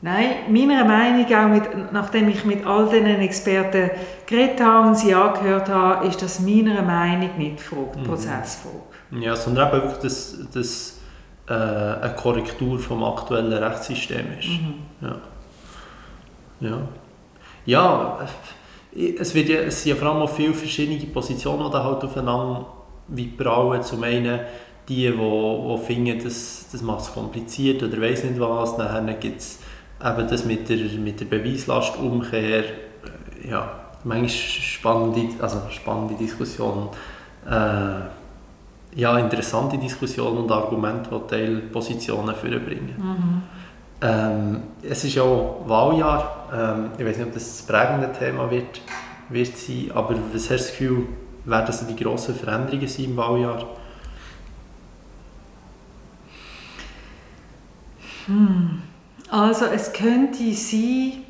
Nein, 0.01 0.29
meiner 0.49 0.85
Meinung 0.85 1.27
auch, 1.27 1.49
mit, 1.49 1.93
nachdem 1.93 2.29
ich 2.29 2.45
mit 2.45 2.65
all 2.65 2.89
diesen 2.89 3.07
Experten 3.07 3.91
geredet 4.27 4.61
habe 4.61 4.89
und 4.89 4.97
sie 4.97 5.13
angehört 5.13 5.69
habe, 5.69 6.07
ist 6.07 6.23
das 6.23 6.39
meiner 6.39 6.83
Meinung 6.83 7.31
nicht 7.37 7.61
Frage, 7.61 7.99
mhm. 7.99 8.05
Prozessfrage. 8.05 8.77
Ja, 9.11 9.35
sondern 9.35 9.69
eben 9.69 9.83
wirklich, 9.83 10.03
dass 10.03 10.39
das 10.55 11.01
äh, 11.49 11.53
eine 11.53 12.15
Korrektur 12.15 12.79
vom 12.79 13.03
aktuellen 13.03 13.53
Rechtssystem 13.53 14.27
ist. 14.39 14.49
Mhm. 14.49 14.75
Ja. 15.01 15.17
ja. 16.61 16.79
Ja, 17.69 18.19
es, 18.97 19.35
wird 19.35 19.51
ja, 19.51 19.59
es 19.59 19.83
sind 19.83 19.91
ja 19.91 19.97
vor 19.97 20.09
allem 20.09 20.23
auch 20.23 20.31
viele 20.31 20.55
verschiedene 20.55 20.99
Positionen, 21.13 21.71
die 21.71 21.77
halt 21.77 22.03
aufeinander 22.03 22.65
wie 23.09 23.27
brauen. 23.27 23.83
Zum 23.83 24.03
einen 24.05 24.41
die, 24.89 25.11
die, 25.11 25.13
die 25.13 25.79
finden, 25.85 26.25
das, 26.25 26.67
das 26.73 26.81
macht 26.81 27.03
es 27.03 27.13
kompliziert 27.13 27.83
oder 27.83 28.01
weiß 28.01 28.25
nicht 28.25 28.41
was. 28.41 28.75
Dann 28.79 29.21
gibt 29.21 29.41
es 29.41 29.59
eben 30.03 30.29
das 30.29 30.47
mit 30.47 30.67
der, 30.71 30.79
mit 30.99 31.21
der 31.21 31.27
Beweislastumkehr. 31.27 32.65
Ja, 33.47 33.71
manchmal 34.03 34.31
spannende, 34.31 35.29
also 35.39 35.61
spannende 35.69 36.15
Diskussion. 36.15 36.89
Äh, 37.47 38.99
ja, 38.99 39.19
interessante 39.19 39.77
Diskussionen 39.77 40.39
und 40.39 40.51
Argumente, 40.51 41.11
die 41.11 41.29
Teilpositionen 41.29 42.35
vorbringen. 42.35 42.95
Mhm. 42.97 43.43
Ähm, 44.01 44.63
es 44.83 45.05
ist 45.05 45.17
ja 45.17 45.23
auch 45.23 45.65
Wahljahr. 45.67 46.38
Ähm, 46.53 46.91
ich 46.99 47.05
weiß 47.05 47.19
nicht, 47.19 47.27
ob 47.27 47.35
das 47.35 47.59
das 47.59 47.67
prägende 47.67 48.13
Thema 48.13 48.51
wird, 48.51 48.81
wird 49.29 49.57
sein, 49.57 49.91
aber 49.95 50.15
was 50.33 50.35
hast 50.35 50.51
du 50.51 50.55
das 50.55 50.71
Gefühl, 50.71 51.07
werden 51.45 51.67
das 51.67 51.87
die 51.87 51.97
grossen 51.97 52.35
Veränderungen 52.35 52.89
sein 52.89 53.05
im 53.07 53.17
Wahljahr? 53.17 53.67
Hm. 58.27 58.83
Also 59.31 59.67
es 59.67 59.93
könnte 59.93 60.53
sein, 60.53 61.25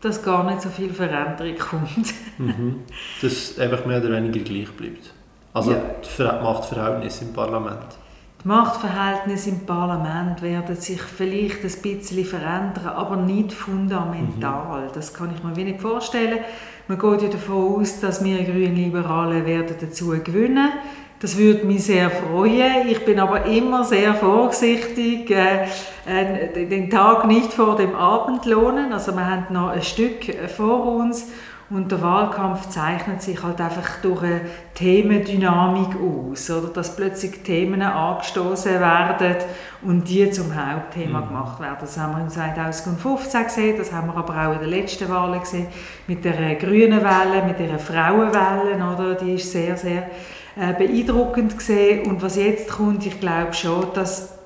dass 0.00 0.22
gar 0.22 0.44
nicht 0.44 0.62
so 0.62 0.68
viel 0.68 0.92
Veränderung 0.92 1.56
kommt. 1.58 2.14
mhm. 2.38 2.80
Dass 3.22 3.58
einfach 3.58 3.84
mehr 3.86 3.98
oder 3.98 4.12
weniger 4.12 4.40
gleich 4.40 4.70
bleibt. 4.72 5.12
Also 5.52 5.72
ja. 5.72 5.80
die 6.02 6.22
Machtverhältnisse 6.22 7.24
im 7.24 7.32
Parlament. 7.32 7.97
Die 8.44 8.46
Machtverhältnisse 8.46 9.50
im 9.50 9.66
Parlament 9.66 10.42
werden 10.42 10.76
sich 10.76 11.02
vielleicht 11.02 11.64
ein 11.64 11.82
bisschen 11.82 12.24
verändern, 12.24 12.86
aber 12.94 13.16
nicht 13.16 13.52
fundamental. 13.52 14.82
Mhm. 14.82 14.90
Das 14.94 15.12
kann 15.12 15.32
ich 15.34 15.42
mir 15.42 15.56
wenig 15.56 15.80
vorstellen. 15.80 16.38
Man 16.86 16.98
geht 17.00 17.22
ja 17.22 17.28
davon 17.28 17.80
aus, 17.80 17.98
dass 17.98 18.22
wir 18.22 18.44
Grünliberale 18.44 19.44
werden 19.44 19.76
dazu 19.80 20.10
gewinnen. 20.22 20.70
Das 21.18 21.36
würde 21.36 21.66
mich 21.66 21.84
sehr 21.84 22.10
freuen. 22.10 22.88
Ich 22.88 23.04
bin 23.04 23.18
aber 23.18 23.44
immer 23.46 23.82
sehr 23.82 24.14
vorsichtig, 24.14 25.28
äh, 25.32 25.64
äh, 26.06 26.66
den 26.68 26.88
Tag 26.90 27.26
nicht 27.26 27.52
vor 27.52 27.74
dem 27.74 27.96
Abend 27.96 28.46
lohnen. 28.46 28.92
Also 28.92 29.16
wir 29.16 29.26
haben 29.26 29.52
noch 29.52 29.70
ein 29.70 29.82
Stück 29.82 30.32
vor 30.56 30.86
uns 30.86 31.26
und 31.70 31.92
der 31.92 32.00
Wahlkampf 32.00 32.70
zeichnet 32.70 33.20
sich 33.20 33.42
halt 33.42 33.60
einfach 33.60 34.00
durch 34.00 34.22
eine 34.22 34.40
Themendynamik 34.74 35.96
aus, 36.00 36.48
oder? 36.50 36.68
dass 36.68 36.96
plötzlich 36.96 37.42
Themen 37.42 37.82
angestoßen 37.82 38.80
werden 38.80 39.36
und 39.82 40.08
die 40.08 40.30
zum 40.30 40.54
Hauptthema 40.54 41.20
mhm. 41.20 41.28
gemacht 41.28 41.60
werden. 41.60 41.76
Das 41.80 41.98
haben 41.98 42.16
wir 42.16 42.22
im 42.22 42.30
2015 42.30 43.44
gesehen, 43.44 43.76
das 43.76 43.92
haben 43.92 44.06
wir 44.06 44.16
aber 44.16 44.34
auch 44.34 44.54
in 44.54 44.60
den 44.60 44.70
letzten 44.70 45.10
Wahlen 45.10 45.40
gesehen, 45.40 45.66
mit 46.06 46.24
der 46.24 46.54
grünen 46.54 47.02
Welle, 47.02 47.44
mit 47.46 47.58
der 47.58 47.78
Frauenwelle, 47.78 48.82
oder? 48.94 49.14
die 49.14 49.34
ist 49.34 49.52
sehr, 49.52 49.76
sehr 49.76 50.08
äh, 50.56 50.72
beeindruckend 50.72 51.58
gesehen. 51.58 52.06
Und 52.06 52.22
was 52.22 52.36
jetzt 52.36 52.70
kommt, 52.70 53.04
ich 53.04 53.20
glaube 53.20 53.52
schon, 53.52 53.92
dass 53.92 54.38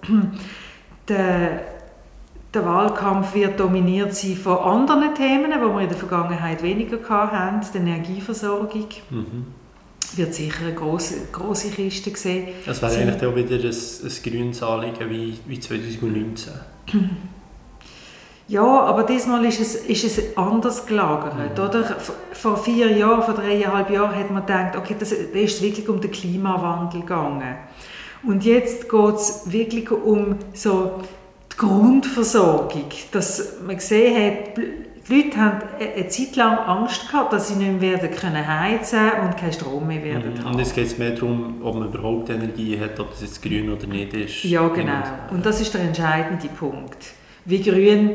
der 1.09 1.72
der 2.55 2.67
Wahlkampf 2.67 3.35
wird 3.35 3.59
dominiert 3.59 4.15
sein 4.15 4.37
von 4.37 4.59
anderen 4.59 5.15
Themen, 5.15 5.51
die 5.51 5.59
wir 5.59 5.81
in 5.81 5.89
der 5.89 5.97
Vergangenheit 5.97 6.63
weniger 6.63 6.99
hatten. 7.09 7.67
Die 7.73 7.79
Energieversorgung 7.79 8.89
mhm. 9.11 9.47
wird 10.17 10.35
sicher 10.35 10.67
eine 10.67 10.75
grosse, 10.75 11.15
grosse 11.33 11.71
Kiste 11.71 12.15
sehen. 12.15 12.49
Das 12.67 12.83
wäre 12.83 12.93
eigentlich 12.93 13.27
auch 13.27 13.35
wieder 13.35 13.57
ein, 13.57 13.65
ein 13.65 14.31
grünes 14.33 14.63
Anliegen 14.63 15.11
wie, 15.11 15.39
wie 15.47 15.61
2019. 15.61 16.53
Ja, 18.49 18.65
aber 18.65 19.05
diesmal 19.05 19.43
ist 19.47 19.61
es, 19.61 19.75
ist 19.77 20.05
es 20.05 20.37
anders 20.37 20.85
gelagert. 20.85 21.35
Mhm. 21.37 21.65
Oder? 21.65 21.97
Vor 22.33 22.59
vier 22.59 22.91
Jahren, 22.93 23.23
vor 23.23 23.35
dreieinhalb 23.35 23.89
Jahren 23.89 24.15
hat 24.15 24.31
man 24.31 24.45
gedacht, 24.45 24.77
okay, 24.77 24.95
das, 24.99 25.11
da 25.11 25.39
ist 25.39 25.55
es 25.55 25.63
wirklich 25.63 25.89
um 25.89 26.01
den 26.01 26.11
Klimawandel 26.11 27.01
gegangen. 27.01 27.57
Und 28.25 28.45
jetzt 28.45 28.91
geht 28.91 29.15
es 29.15 29.51
wirklich 29.51 29.91
um 29.91 30.37
so 30.53 31.01
die 31.53 31.59
Grundversorgung, 31.59 32.87
dass 33.11 33.61
man 33.65 33.77
gesehen 33.77 34.15
hat, 34.15 34.57
die 35.09 35.15
Leute 35.15 35.37
haben 35.37 35.59
eine 35.79 36.09
Zeit 36.09 36.37
lang 36.37 36.59
Angst 36.59 37.09
gehabt, 37.09 37.33
dass 37.33 37.49
sie 37.49 37.55
nicht 37.55 37.81
mehr 37.81 37.93
werden 37.93 38.11
können 38.11 38.47
heizen 38.47 39.11
und 39.25 39.37
keinen 39.37 39.53
Strom 39.53 39.87
mehr 39.87 40.03
werden 40.03 40.35
mhm. 40.35 40.45
haben. 40.45 40.55
Und 40.55 40.61
es 40.61 40.73
geht 40.73 40.97
mehr 40.99 41.11
darum, 41.11 41.61
ob 41.63 41.75
man 41.75 41.89
überhaupt 41.89 42.31
Energie 42.31 42.79
hat, 42.79 42.99
ob 43.01 43.11
das 43.11 43.23
jetzt 43.23 43.43
grün 43.43 43.73
oder 43.73 43.87
nicht 43.87 44.15
ist. 44.15 44.45
Ja, 44.45 44.69
genau. 44.69 45.03
Und 45.31 45.45
das 45.45 45.61
ist 45.61 45.75
der 45.75 45.83
entscheidende 45.83 46.49
Punkt. 46.49 46.99
Wie 47.45 47.61
grün 47.61 48.15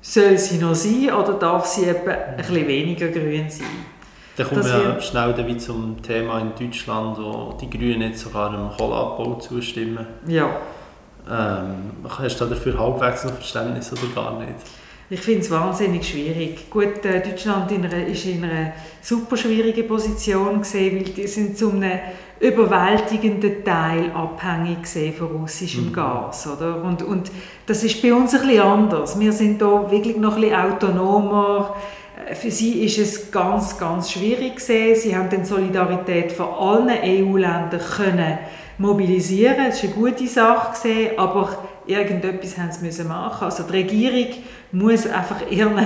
soll 0.00 0.38
sie 0.38 0.58
noch 0.58 0.74
sein 0.74 1.12
oder 1.12 1.34
darf 1.34 1.66
sie 1.66 1.84
etwa 1.84 2.12
ein 2.12 2.36
bisschen 2.38 2.66
weniger 2.66 3.08
grün 3.08 3.50
sein? 3.50 3.66
Dann 4.36 4.48
kommen 4.48 4.64
wir 4.64 5.00
schnell 5.02 5.36
wieder 5.36 5.58
zum 5.58 6.00
Thema 6.00 6.40
in 6.40 6.52
Deutschland, 6.58 7.18
wo 7.18 7.54
die 7.60 7.68
Grünen 7.68 8.00
jetzt 8.00 8.20
sogar 8.20 8.50
dem 8.50 8.70
Kohleabbau 8.74 9.34
zustimmen. 9.34 10.06
Ja. 10.26 10.60
Ähm, 11.28 12.06
hast 12.08 12.40
du 12.40 12.46
dafür 12.46 12.78
halbwegs 12.78 13.24
noch 13.24 13.32
Verständnis 13.32 13.92
oder 13.92 14.12
gar 14.14 14.38
nicht? 14.38 14.54
Ich 15.12 15.20
finde 15.20 15.40
es 15.40 15.50
wahnsinnig 15.50 16.08
schwierig. 16.08 16.70
Gut, 16.70 17.04
äh, 17.04 17.20
Deutschland 17.20 17.72
in 17.72 17.84
einer, 17.84 18.06
ist 18.06 18.26
in 18.26 18.44
einer 18.44 18.72
super 19.02 19.36
schwierigen 19.36 19.88
Position 19.88 20.60
gesehen, 20.60 20.98
weil 20.98 21.12
die 21.12 21.26
sind 21.26 21.58
zu 21.58 21.70
einem 21.70 21.98
überwältigenden 22.38 23.64
Teil 23.64 24.12
abhängig 24.12 24.86
von 25.18 25.26
russischem 25.26 25.88
mhm. 25.88 25.92
Gas, 25.92 26.46
oder? 26.46 26.82
Und, 26.84 27.02
und 27.02 27.30
das 27.66 27.82
ist 27.82 28.00
bei 28.00 28.14
uns 28.14 28.34
ein 28.34 28.42
bisschen 28.42 28.62
anders. 28.62 29.18
Wir 29.18 29.32
sind 29.32 29.60
da 29.60 29.90
wirklich 29.90 30.16
noch 30.16 30.36
ein 30.36 30.42
bisschen 30.42 30.56
autonomer. 30.60 31.74
Äh, 32.28 32.36
für 32.36 32.52
sie 32.52 32.84
ist 32.84 32.98
es 32.98 33.32
ganz, 33.32 33.76
ganz 33.78 34.12
schwierig 34.12 34.56
gesehen. 34.56 34.94
Sie 34.94 35.16
haben 35.16 35.28
die 35.28 35.44
Solidarität 35.44 36.30
von 36.30 36.46
allen 36.54 36.88
EU-Ländern 36.88 37.80
können 37.96 38.38
mobilisieren. 38.80 39.66
Das 39.66 39.76
ist 39.76 39.84
eine 39.84 39.92
gute 39.92 40.26
Sache 40.26 40.72
gesehen, 40.72 41.18
aber 41.18 41.56
irgendetwas 41.86 42.58
haben 42.58 42.72
sie 42.72 42.84
müssen 42.84 43.08
machen. 43.08 43.44
Also 43.44 43.62
die 43.64 43.72
Regierung 43.72 44.42
muss 44.72 45.06
einfach 45.06 45.48
ihren 45.50 45.78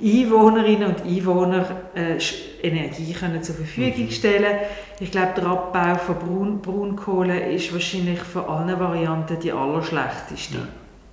Einwohnerinnen 0.00 0.94
und 0.94 1.04
Einwohnern 1.04 1.64
äh, 1.94 2.18
Energie 2.62 3.12
können 3.12 3.42
zur 3.42 3.54
Verfügung 3.56 4.04
mhm. 4.04 4.10
stellen. 4.10 4.58
Ich 5.00 5.10
glaube, 5.10 5.32
der 5.36 5.46
Abbau 5.46 5.94
von 5.96 6.18
Braun 6.18 6.62
Braunkohle 6.62 7.50
ist 7.50 7.72
wahrscheinlich 7.72 8.20
von 8.20 8.44
allen 8.44 8.78
Varianten 8.78 9.40
die 9.40 9.52
allerschlechteste. 9.52 10.58
Ja. 10.58 10.68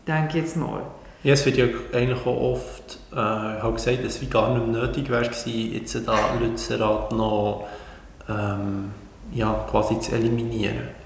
Denke 0.05 0.39
jetzt 0.39 0.57
mal. 0.57 0.81
Ja, 1.23 1.33
es 1.33 1.45
wird 1.45 1.57
ja 1.57 1.65
eigentlich 1.93 2.19
auch 2.25 2.51
oft 2.51 2.99
äh, 3.13 3.15
halt 3.15 3.75
gesagt, 3.75 4.03
dass 4.03 4.21
es 4.21 4.29
gar 4.29 4.53
nicht 4.53 4.67
nötig 4.67 5.09
wäre, 5.09 5.23
jetzt 5.23 6.07
da 6.07 6.17
Lützerath 6.41 7.13
noch 7.13 7.65
ähm, 8.27 8.91
ja, 9.33 9.65
quasi 9.71 9.97
zu 10.01 10.11
eliminieren. 10.11 11.02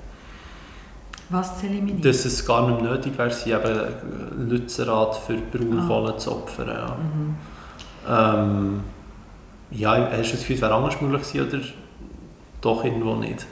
Was 1.29 1.59
zu 1.59 1.65
eliminieren? 1.65 2.01
Dass 2.01 2.25
es 2.25 2.45
gar 2.45 2.69
nicht 2.69 2.81
nötig 2.81 3.17
wäre, 3.17 3.31
sie 3.31 3.51
eben 3.51 4.49
Lützerath 4.49 5.17
für 5.17 5.35
Braunkohle 5.35 6.13
ah. 6.13 6.17
zu 6.17 6.31
opfern. 6.31 6.67
Ja. 6.67 6.97
Mhm. 6.97 7.35
Ähm, 8.09 8.83
ja, 9.71 10.09
hast 10.11 10.29
du 10.29 10.31
das 10.31 10.39
Gefühl, 10.39 10.55
es 10.55 10.61
wäre 10.61 10.73
anders 10.73 11.01
möglich 11.01 11.33
gewesen 11.33 11.47
oder 11.47 11.65
doch 12.61 12.83
irgendwo 12.83 13.15
nicht? 13.15 13.45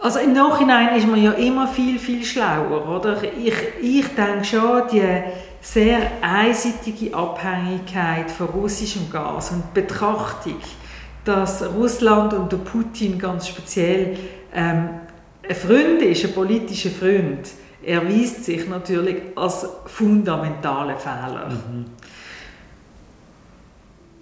Also 0.00 0.20
im 0.20 0.32
Nachhinein 0.32 0.96
ist 0.96 1.06
man 1.06 1.22
ja 1.22 1.32
immer 1.32 1.66
viel, 1.68 1.98
viel 1.98 2.24
schlauer, 2.24 2.88
oder? 2.88 3.18
Ich, 3.22 3.54
ich 3.82 4.06
denke 4.14 4.44
schon, 4.44 4.82
die 4.90 5.02
sehr 5.60 5.98
einseitige 6.22 7.14
Abhängigkeit 7.14 8.30
von 8.30 8.46
russischem 8.46 9.10
Gas 9.10 9.50
und 9.50 9.62
die 9.62 9.80
Betrachtung, 9.82 10.56
dass 11.24 11.62
Russland 11.74 12.32
und 12.32 12.50
der 12.50 12.56
Putin 12.58 13.18
ganz 13.18 13.48
speziell 13.48 14.16
ähm, 14.54 14.88
ein 15.50 15.56
Freund 15.56 16.00
ist, 16.02 16.24
ein 16.24 16.32
politischer 16.32 16.90
Freund, 16.90 17.50
erweist 17.82 18.44
sich 18.44 18.68
natürlich 18.68 19.16
als 19.34 19.66
fundamentale 19.86 20.96
Fehler. 20.96 21.48
Mhm. 21.50 21.86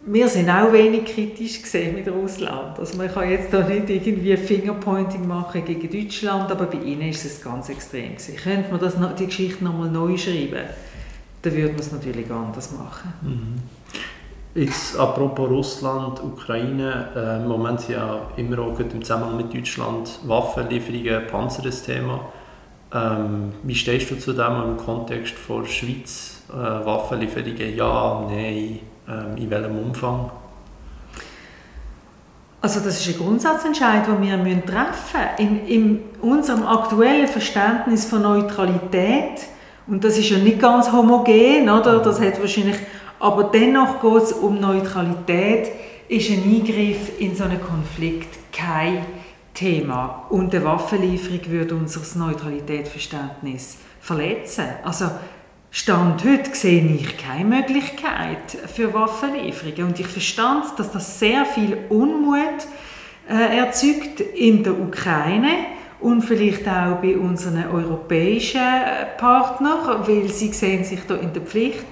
Wir 0.06 0.26
sind 0.26 0.49
auch 0.49 0.73
wenig 0.73 1.04
kritisch 1.04 1.61
gesehen 1.61 1.94
mit 1.94 2.08
Russland. 2.08 2.78
Also 2.78 2.97
man 2.97 3.12
kann 3.12 3.28
jetzt 3.28 3.52
da 3.52 3.61
nicht 3.68 3.90
irgendwie 3.90 4.38
Fingerpointing 4.38 5.28
machen 5.28 5.62
gegen 5.66 5.90
Deutschland, 5.90 6.50
aber 6.50 6.64
bei 6.64 6.78
ihnen 6.78 7.11
ist 7.11 7.26
es 7.26 7.42
ganz 7.42 7.68
extrem 7.68 8.14
gewesen. 8.14 8.37
Könnte 8.37 8.70
man 8.70 8.80
das 8.80 8.97
die 9.18 9.26
Geschichte 9.26 9.62
nochmal 9.62 9.90
neu 9.90 10.16
schreiben, 10.16 10.64
dann 11.42 11.54
würde 11.54 11.73
man 11.73 11.80
es 11.80 11.92
natürlich 11.92 12.30
anders 12.30 12.73
machen. 12.73 13.12
Mhm. 13.20 13.77
Jetzt 14.58 14.98
apropos 14.98 15.48
Russland, 15.48 16.20
Ukraine, 16.20 17.10
äh, 17.14 17.36
im 17.36 17.46
Moment 17.46 17.80
sind 17.80 17.94
ja 17.94 18.22
immer 18.36 18.58
auch 18.58 18.80
im 18.80 19.02
Zusammenhang 19.04 19.36
mit 19.36 19.54
Deutschland 19.54 20.18
Waffenlieferungen, 20.26 21.28
Panzer 21.28 21.62
das 21.62 21.84
Thema. 21.84 22.22
Ähm, 22.92 23.52
wie 23.62 23.74
stehst 23.76 24.10
du 24.10 24.18
zu 24.18 24.32
dem 24.32 24.62
im 24.64 24.76
Kontext 24.76 25.34
von 25.34 25.64
Schweiz? 25.64 26.42
Äh, 26.50 26.56
Waffenlieferungen, 26.56 27.76
ja, 27.76 28.26
nein, 28.28 28.80
ähm, 29.08 29.36
in 29.36 29.48
welchem 29.48 29.78
Umfang? 29.78 30.32
Also 32.60 32.80
das 32.80 32.98
ist 32.98 33.14
ein 33.14 33.24
Grundsatzentscheid, 33.24 34.08
den 34.08 34.44
wir 34.44 34.66
treffen 34.66 35.20
müssen. 35.38 35.66
In, 35.66 35.66
in 35.68 36.00
unserem 36.20 36.66
aktuellen 36.66 37.28
Verständnis 37.28 38.06
von 38.06 38.22
Neutralität, 38.22 39.40
und 39.87 40.02
das 40.02 40.18
ist 40.18 40.28
ja 40.30 40.38
nicht 40.38 40.59
ganz 40.59 40.90
homogen, 40.90 41.70
oder? 41.70 42.00
das 42.00 42.20
hat 42.20 42.40
wahrscheinlich, 42.40 42.78
aber 43.20 43.44
dennoch 43.44 44.00
geht 44.00 44.22
es 44.22 44.33
um 44.33 44.61
Neutralität, 44.61 45.70
ist 46.09 46.31
ein 46.31 46.42
Eingriff 46.42 47.20
in 47.20 47.35
so 47.35 47.44
einen 47.44 47.61
Konflikt 47.61 48.52
kein 48.52 49.04
Thema. 49.54 50.26
Und 50.31 50.54
eine 50.54 50.64
Waffenlieferung 50.64 51.40
würde 51.50 51.74
unser 51.74 52.18
Neutralitätsverständnis 52.18 53.78
verletzen. 54.00 54.64
Also 54.85 55.11
Stand 55.70 56.24
heute 56.24 56.54
sehe 56.54 56.83
ich 56.83 57.18
keine 57.18 57.44
Möglichkeit 57.44 58.57
für 58.74 58.94
Waffenlieferungen. 58.94 59.88
Und 59.88 60.00
ich 60.00 60.07
verstand, 60.07 60.64
dass 60.78 60.92
das 60.92 61.18
sehr 61.18 61.44
viel 61.44 61.76
Unmut 61.90 62.66
äh, 63.28 63.59
erzeugt 63.59 64.20
in 64.20 64.62
der 64.62 64.81
Ukraine 64.81 65.50
und 66.00 66.22
vielleicht 66.22 66.66
auch 66.66 66.96
bei 67.02 67.16
unseren 67.16 67.68
europäischen 67.70 68.61
äh, 68.61 69.07
Partnern, 69.18 70.07
weil 70.07 70.28
sie 70.28 70.52
sehen 70.52 70.85
sich 70.85 71.00
da 71.07 71.16
in 71.16 71.33
der 71.33 71.42
Pflicht. 71.42 71.85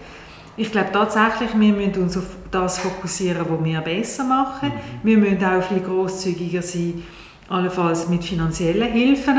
Ich 0.59 0.73
glaube 0.73 0.89
tatsächlich, 0.93 1.51
wir 1.55 1.73
müssen 1.73 2.03
uns 2.03 2.17
auf 2.17 2.25
das 2.51 2.79
fokussieren, 2.79 3.45
was 3.49 3.65
wir 3.65 3.81
besser 3.83 4.25
machen. 4.25 4.71
Mhm. 4.71 5.07
Wir 5.07 5.19
müssen 5.19 5.45
auch 5.45 5.63
viel 5.63 5.81
großzügiger 5.81 6.63
sein 6.63 7.03
allenfalls 7.49 8.09
mit 8.09 8.25
finanziellen 8.25 8.91
Hilfen 8.91 9.39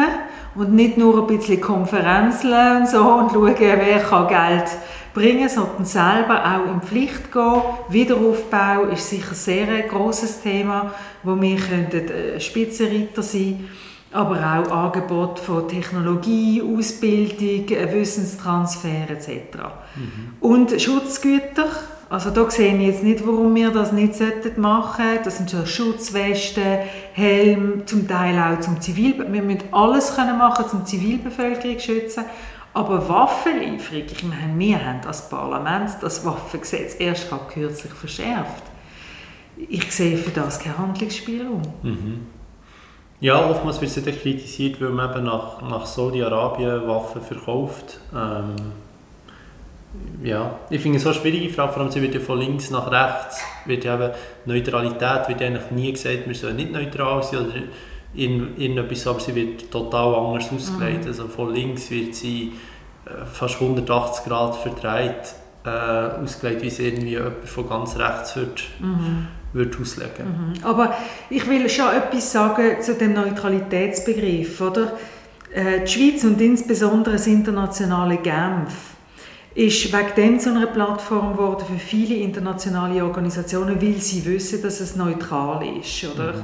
und 0.56 0.73
nicht 0.73 0.97
nur 0.97 1.19
ein 1.19 1.27
bisschen 1.27 1.60
Konferenzen 1.60 2.53
und 2.53 2.88
so 2.88 2.99
und 2.99 3.32
schauen, 3.32 3.56
wer 3.58 3.99
kann 3.99 4.27
Geld 4.27 4.69
bringen, 5.13 5.49
sondern 5.49 5.84
selber 5.84 6.43
auch 6.45 6.71
in 6.71 6.82
Pflicht 6.82 7.32
gehen. 7.32 7.62
Wiederaufbau 7.89 8.84
ist 8.93 9.10
sicher 9.10 9.34
sehr 9.34 9.67
ein 9.67 9.88
grosses 9.89 10.41
Thema, 10.41 10.93
wo 11.23 11.39
wir 11.39 11.58
könnten 11.58 12.10
äh, 12.10 12.39
Spitzenreiter 12.39 13.23
sein 13.23 13.67
aber 14.17 14.65
auch 14.67 14.71
Angebot 14.71 15.39
von 15.39 15.67
Technologie, 15.67 16.62
Ausbildung, 16.62 17.69
äh, 17.69 17.93
Wissenstransfer 17.93 19.10
etc. 19.12 19.30
Mhm. 19.95 20.34
Und 20.39 20.82
Schutzgüter, 20.82 21.67
also 22.10 22.32
da 22.32 22.49
sehe 22.49 22.75
ich 22.75 22.88
jetzt 22.88 23.03
nicht, 23.03 23.25
warum 23.27 23.53
wir 23.53 23.69
das 23.69 23.91
nicht 23.91 24.19
machen 24.58 25.03
sollten. 25.06 25.23
Das 25.23 25.38
sind 25.38 25.51
schon 25.51 25.67
Schutzwesten, 25.67 26.80
Helm, 27.13 27.86
zum 27.86 28.08
Teil 28.08 28.39
auch 28.39 28.60
zum 28.60 28.82
Zivil. 28.82 29.19
Wir 29.32 29.43
müssen 29.43 29.63
alles 29.71 30.15
können 30.15 30.38
machen, 30.38 30.65
zum 30.67 30.84
Zivilbevölkerung 30.84 31.77
schützen. 31.80 32.25
Aber 32.73 33.08
Waffenlieferung, 33.08 34.06
ich 34.06 34.23
meine, 34.23 34.58
wir 34.58 34.84
haben 34.84 35.01
als 35.06 35.30
Parlament 35.30 35.91
das 36.01 36.25
Waffengesetz 36.25 36.95
erst 36.99 37.27
kürzlich 37.53 37.93
verschärft. 37.93 38.63
Ich 39.69 39.91
sehe 39.91 40.17
für 40.17 40.32
das 40.32 40.60
keinen 40.60 40.77
Handlungsspielraum. 40.77 41.62
Mhm. 41.84 42.37
Ja, 43.19 43.49
oftmals 43.49 43.82
wird 43.82 43.95
es 43.95 44.21
kritisiert, 44.21 44.80
weil 44.80 44.89
man 44.89 45.12
eben 45.12 45.23
nach, 45.23 45.62
nach 45.62 45.86
Saudi-Arabien 45.86 46.88
Waffen 46.88 47.21
verkauft. 47.21 47.99
Ähm 48.15 48.56
ja, 50.23 50.60
ich 50.69 50.82
finde 50.82 50.97
es 50.97 51.03
so 51.03 51.10
eine 51.10 51.17
schwierige 51.17 51.49
Frage, 51.49 51.73
vor 51.73 51.82
allem 51.82 51.91
sie 51.91 52.01
wird 52.01 52.13
ja 52.13 52.19
von 52.19 52.39
links 52.39 52.69
nach 52.69 52.91
rechts, 52.91 53.41
wird 53.65 53.84
ja 53.84 53.95
eben 53.95 54.13
Neutralität, 54.45 55.27
wird 55.27 55.41
eigentlich 55.41 55.71
nie 55.71 55.91
gesagt, 55.91 56.27
wir 56.27 56.36
sollen 56.36 56.58
nicht 56.58 56.71
neutral 56.71 57.23
sein 57.23 57.39
oder 57.39 57.56
irgendetwas, 58.15 59.08
aber 59.08 59.19
sie 59.19 59.36
wird 59.36 59.71
total 59.71 60.15
anders 60.15 60.51
ausgelegt. 60.51 61.03
Mhm. 61.03 61.08
Also 61.08 61.27
von 61.27 61.53
links 61.53 61.89
wird 61.89 62.15
sie 62.15 62.53
äh, 63.06 63.25
fast 63.25 63.56
180 63.56 64.25
Grad 64.25 64.56
verdreht 64.56 65.36
äh, 65.65 65.69
ausgelegt, 66.23 66.62
wie 66.62 66.67
es 66.67 66.80
irgendwie 66.80 67.12
jemand 67.12 67.45
von 67.45 67.69
ganz 67.69 67.97
rechts 67.97 68.36
wird, 68.36 68.63
mhm. 68.80 69.27
Wird 69.53 69.79
auslegen. 69.79 70.25
Mhm. 70.25 70.63
Aber 70.63 70.95
ich 71.29 71.47
will 71.47 71.69
schon 71.69 71.89
etwas 71.93 72.31
sagen 72.31 72.81
zu 72.81 72.93
dem 72.93 73.13
Neutralitätsbegriff, 73.13 74.62
oder? 74.62 74.97
Äh, 75.53 75.81
die 75.86 75.91
Schweiz 75.91 76.23
und 76.23 76.39
insbesondere 76.41 77.13
das 77.13 77.27
internationale 77.27 78.17
Genf 78.17 78.73
ist 79.55 79.91
wegen 79.91 80.15
dem 80.15 80.39
zu 80.39 80.51
einer 80.51 80.67
Plattform 80.67 81.33
geworden 81.33 81.65
für 81.67 81.79
viele 81.79 82.15
internationale 82.15 83.03
Organisationen, 83.03 83.81
weil 83.81 83.95
sie 83.95 84.23
wissen, 84.25 84.62
dass 84.62 84.79
es 84.79 84.95
neutral 84.95 85.65
ist, 85.79 86.03
oder? 86.03 86.33
Mhm. 86.33 86.43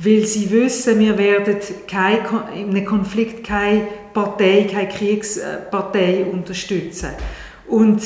Weil 0.00 0.24
sie 0.24 0.50
wissen, 0.50 0.98
wir 0.98 1.16
werden 1.18 1.56
kein, 1.86 2.18
in 2.54 2.70
einem 2.70 2.84
Konflikt 2.84 3.46
keine 3.46 3.86
Partei, 4.12 4.68
keine 4.70 4.88
Kriegspartei 4.88 6.24
unterstützen. 6.24 7.10
Und 7.68 8.02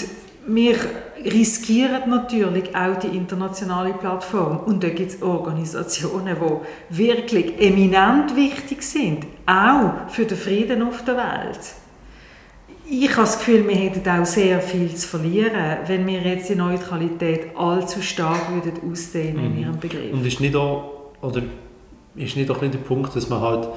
wir 0.47 0.77
riskieren 1.25 2.11
natürlich 2.11 2.75
auch 2.75 2.99
die 2.99 3.17
internationale 3.17 3.95
Plattform. 3.95 4.61
Und 4.61 4.83
da 4.83 4.89
gibt 4.89 5.11
es 5.13 5.23
Organisationen, 5.23 6.37
die 6.91 6.99
wirklich 6.99 7.61
eminent 7.61 8.37
wichtig 8.37 8.83
sind, 8.83 9.27
auch 9.47 10.09
für 10.09 10.25
den 10.25 10.39
Frieden 10.39 10.83
auf 10.83 11.05
der 11.05 11.17
Welt 11.17 11.61
ich 12.93 13.11
habe 13.13 13.23
das 13.23 13.39
Gefühl, 13.39 13.67
wir 13.67 13.77
hätten 13.77 14.09
auch 14.09 14.27
sehr 14.27 14.61
viel 14.61 14.95
zu 14.95 15.09
verlieren, 15.09 15.79
wenn 15.87 16.07
wir 16.07 16.21
jetzt 16.21 16.51
die 16.51 16.55
Neutralität 16.55 17.57
allzu 17.57 18.03
stark 18.03 18.53
würden 18.53 18.91
ausdehnen 18.91 19.37
mhm. 19.37 19.45
in 19.45 19.59
ihrem 19.63 19.79
Begriff. 19.79 20.13
Und 20.13 20.27
ist 20.27 20.41
nicht 20.41 20.55
auch, 20.55 21.13
oder 21.23 21.43
ist 22.17 22.37
nicht 22.37 22.51
auch 22.51 22.61
nicht 22.61 22.75
der 22.75 22.81
Punkt, 22.81 23.15
dass 23.17 23.29
man 23.29 23.41
halt 23.41 23.69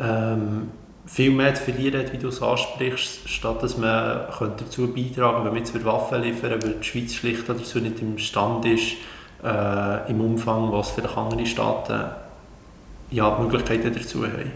ähm, 0.00 0.68
viel 1.08 1.30
mehr 1.30 1.54
zu 1.54 1.62
verlieren 1.62 2.00
hat, 2.00 2.12
wie 2.12 2.18
du 2.18 2.28
es 2.28 2.42
ansprichst, 2.42 3.28
statt 3.28 3.62
dass 3.62 3.78
man 3.78 4.26
dazu 4.58 4.92
beitragen 4.92 5.44
wenn 5.44 5.52
man 5.52 5.56
jetzt 5.56 5.84
Waffen 5.84 6.22
liefern 6.22 6.62
weil 6.62 6.74
die 6.74 6.84
Schweiz 6.84 7.14
schlicht 7.14 7.48
dazu 7.48 7.78
nicht 7.80 8.00
imstande 8.00 8.74
ist, 8.74 8.92
äh, 9.42 10.10
im 10.10 10.20
Umfang, 10.20 10.70
was 10.72 10.90
vielleicht 10.90 11.16
andere 11.16 11.46
Staaten 11.46 12.10
ja, 13.10 13.36
die 13.36 13.42
Möglichkeiten 13.42 13.94
dazu 13.94 14.24
haben. 14.24 14.52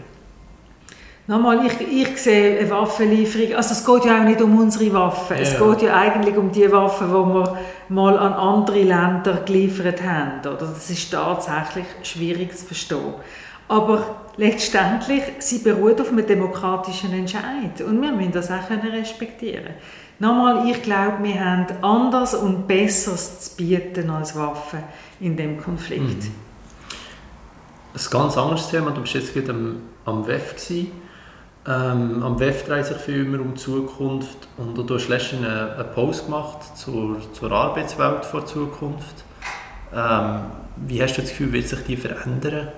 Nochmal, 1.25 1.65
ich, 1.65 1.79
ich 1.79 2.17
sehe 2.17 2.59
eine 2.59 2.69
Waffenlieferung, 2.69 3.55
also 3.55 3.71
es 3.71 3.85
geht 3.85 4.05
ja 4.05 4.19
auch 4.19 4.25
nicht 4.25 4.41
um 4.41 4.59
unsere 4.59 4.91
Waffen, 4.93 5.37
yeah. 5.37 5.45
es 5.45 5.57
geht 5.57 5.81
ja 5.83 5.95
eigentlich 5.95 6.35
um 6.35 6.51
die 6.51 6.69
Waffen, 6.69 7.07
die 7.07 7.13
wir 7.13 7.57
mal 7.87 8.17
an 8.17 8.33
andere 8.33 8.83
Länder 8.83 9.41
geliefert 9.45 10.03
haben. 10.03 10.41
Oder? 10.41 10.57
Das 10.57 10.89
ist 10.89 11.11
tatsächlich 11.11 11.85
schwierig 12.03 12.57
zu 12.57 12.65
verstehen. 12.65 13.13
Aber 13.69 14.22
letztendlich, 14.37 15.23
sie 15.39 15.59
beruht 15.59 16.01
auf 16.01 16.09
einem 16.09 16.25
demokratischen 16.25 17.13
Entscheid 17.13 17.81
und 17.85 18.01
wir 18.01 18.11
müssen 18.11 18.31
das 18.31 18.51
auch 18.51 18.69
respektieren 18.69 19.73
Nochmal, 20.19 20.69
ich 20.69 20.81
glaube, 20.81 21.23
wir 21.23 21.43
haben 21.43 21.65
anders 21.81 22.35
und 22.35 22.67
Besseres 22.67 23.39
zu 23.39 23.57
bieten 23.57 24.09
als 24.09 24.35
Waffen 24.35 24.79
in 25.19 25.35
dem 25.35 25.61
Konflikt. 25.61 26.23
Mhm. 26.23 26.31
Ein 27.93 28.09
ganz 28.09 28.37
anderes 28.37 28.69
Thema, 28.69 28.91
du 28.91 29.01
bist 29.01 29.15
jetzt 29.15 29.49
am, 29.49 29.81
am 30.05 30.25
WEF 30.25 30.55
Ähm, 31.65 32.23
am 32.23 32.39
WEF 32.39 32.65
dreht 32.65 32.85
sich 32.85 32.97
viel 32.97 33.25
immer 33.25 33.39
um 33.39 33.53
die 33.53 33.59
Zukunft 33.61 34.47
und 34.57 34.77
du 34.77 34.95
hast 34.95 35.07
letztens 35.09 35.45
einen, 35.45 35.71
einen 35.71 35.93
Post 35.93 36.25
gemacht 36.25 36.77
zur, 36.77 37.17
zur 37.33 37.51
Arbeitswelt 37.51 38.25
vor 38.25 38.45
Zukunft. 38.45 39.23
Ähm, 39.93 40.41
wie 40.77 41.01
hast 41.01 41.17
du 41.17 41.21
das 41.21 41.31
Gefühl, 41.31 41.51
wird 41.53 41.67
sich 41.67 41.83
die 41.83 41.97
verändern? 41.97 42.69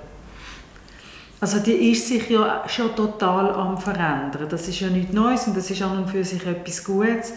Also 1.46 1.60
die 1.60 1.92
ist 1.92 2.08
sich 2.08 2.28
ja 2.28 2.64
schon 2.66 2.96
total 2.96 3.52
am 3.52 3.78
verändern. 3.78 4.48
Das 4.50 4.68
ist 4.68 4.80
ja 4.80 4.88
nichts 4.88 5.14
Neues 5.14 5.46
und 5.46 5.56
das 5.56 5.70
ist 5.70 5.80
an 5.84 6.00
und 6.00 6.10
für 6.10 6.24
sich 6.24 6.44
etwas 6.44 6.84
Gutes. 6.84 7.34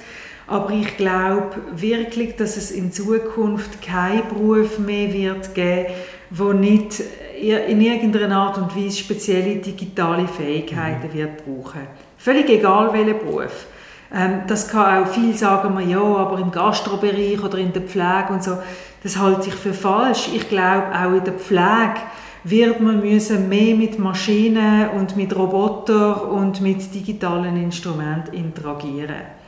Aber 0.46 0.70
ich 0.70 0.96
glaube 0.96 1.50
wirklich, 1.72 2.34
dass 2.36 2.56
es 2.56 2.70
in 2.70 2.90
Zukunft 2.90 3.82
keinen 3.82 4.26
Beruf 4.26 4.78
mehr 4.78 5.12
wird 5.12 5.54
geben, 5.54 5.92
wo 6.30 6.54
nicht 6.54 7.02
in 7.38 7.82
irgendeiner 7.82 8.34
Art 8.34 8.56
und 8.56 8.74
Weise 8.74 8.96
spezielle 8.96 9.56
digitale 9.56 10.26
Fähigkeiten 10.26 11.08
mhm. 11.08 11.12
wird 11.12 11.44
brauchen. 11.44 11.82
Völlig 12.16 12.48
egal 12.48 12.90
welcher 12.94 13.12
Beruf. 13.12 13.66
Ähm, 14.10 14.40
das 14.46 14.68
kann 14.68 15.04
auch 15.04 15.08
viel 15.08 15.34
sagen 15.34 15.76
wir 15.76 15.84
ja, 15.84 16.00
aber 16.00 16.38
im 16.38 16.50
Gastrobereich 16.50 17.44
oder 17.44 17.58
in 17.58 17.74
der 17.74 17.82
Pflege 17.82 18.28
und 18.30 18.42
so. 18.42 18.56
Das 19.02 19.18
halte 19.18 19.50
ich 19.50 19.54
für 19.54 19.74
falsch. 19.74 20.30
Ich 20.34 20.48
glaube 20.48 20.86
auch 20.94 21.12
in 21.12 21.24
der 21.24 21.34
Pflege 21.34 22.00
wird 22.44 22.80
man 22.80 23.00
müssen 23.00 23.48
mehr 23.48 23.74
mit 23.74 23.98
Maschinen 23.98 24.90
und 24.90 25.16
mit 25.16 25.34
Robotern 25.36 26.14
und 26.14 26.60
mit 26.60 26.94
digitalen 26.94 27.56
Instrumenten 27.62 28.34
interagieren. 28.34 29.38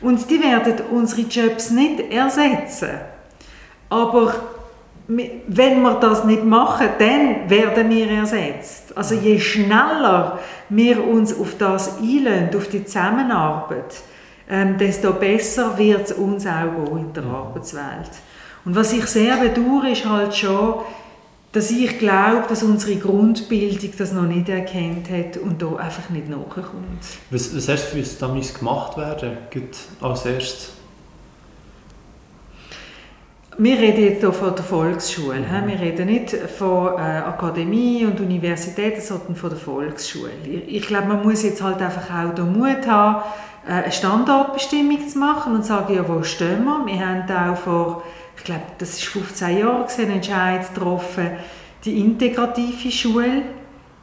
Und 0.00 0.28
die 0.30 0.42
werden 0.42 0.74
unsere 0.90 1.22
Jobs 1.22 1.70
nicht 1.70 2.00
ersetzen. 2.10 2.90
Aber 3.90 4.34
wenn 5.08 5.82
wir 5.82 5.94
das 5.94 6.24
nicht 6.24 6.44
machen, 6.44 6.88
dann 6.98 7.50
werden 7.50 7.90
wir 7.90 8.10
ersetzt. 8.10 8.96
Also 8.96 9.16
je 9.16 9.38
schneller 9.38 10.38
wir 10.68 11.04
uns 11.04 11.38
auf 11.38 11.56
das 11.58 11.98
einlösen, 11.98 12.50
auf 12.56 12.68
die 12.68 12.84
Zusammenarbeit, 12.84 14.02
ähm, 14.48 14.78
desto 14.78 15.12
besser 15.12 15.76
wird 15.76 16.10
es 16.10 16.12
uns 16.12 16.46
auch 16.46 16.96
in 16.96 17.12
der 17.12 17.24
Arbeitswelt. 17.24 18.10
Und 18.64 18.76
was 18.76 18.92
ich 18.92 19.06
sehr 19.06 19.36
bedauere, 19.36 19.90
ist 19.90 20.08
halt 20.08 20.34
schon, 20.34 20.74
dass 21.52 21.70
ich 21.70 21.98
glaube, 21.98 22.44
dass 22.48 22.62
unsere 22.62 22.96
Grundbildung 22.96 23.90
das 23.98 24.12
noch 24.12 24.26
nicht 24.26 24.48
erkannt 24.48 25.10
hat 25.10 25.36
und 25.36 25.60
da 25.60 25.76
einfach 25.76 26.08
nicht 26.10 26.28
nachkommt. 26.28 26.64
Was, 27.30 27.54
was 27.56 27.68
hast 27.68 27.92
du 27.92 28.02
für 28.02 28.18
da 28.20 28.28
muss 28.28 28.54
gemacht 28.54 28.96
werden 28.96 29.38
als 30.00 30.26
erstes? 30.26 30.72
Wir 33.58 33.78
reden 33.78 34.04
jetzt 34.04 34.20
hier 34.20 34.32
von 34.32 34.54
der 34.54 34.64
Volksschule. 34.64 35.40
Mhm. 35.40 35.68
Wir 35.68 35.80
reden 35.80 36.06
nicht 36.06 36.34
von 36.34 36.94
äh, 36.94 37.00
Akademie 37.00 38.06
und 38.06 38.18
Universitäten, 38.20 39.00
sondern 39.02 39.34
von 39.34 39.50
der 39.50 39.58
Volksschule. 39.58 40.30
Ich 40.66 40.86
glaube, 40.86 41.08
man 41.08 41.22
muss 41.22 41.42
jetzt 41.42 41.60
halt 41.60 41.82
einfach 41.82 42.08
auch 42.10 42.34
den 42.34 42.56
Mut 42.56 42.86
haben, 42.86 43.22
äh, 43.66 43.72
eine 43.72 43.92
Standortbestimmung 43.92 45.06
zu 45.06 45.18
machen 45.18 45.54
und 45.54 45.66
sagen, 45.66 45.94
ja, 45.94 46.08
wo 46.08 46.22
stehen 46.22 46.64
wir? 46.64 46.86
Wir 46.86 47.06
haben 47.06 47.52
auch 47.52 47.56
vor 47.58 48.02
ich 48.40 48.44
glaube, 48.44 48.62
das 48.78 48.94
ist 48.94 49.04
15 49.04 49.58
Jahre 49.58 49.86
einen 49.98 50.12
Entscheid 50.12 50.74
getroffen, 50.74 51.32
die 51.84 52.00
integrative 52.00 52.90
Schule 52.90 53.42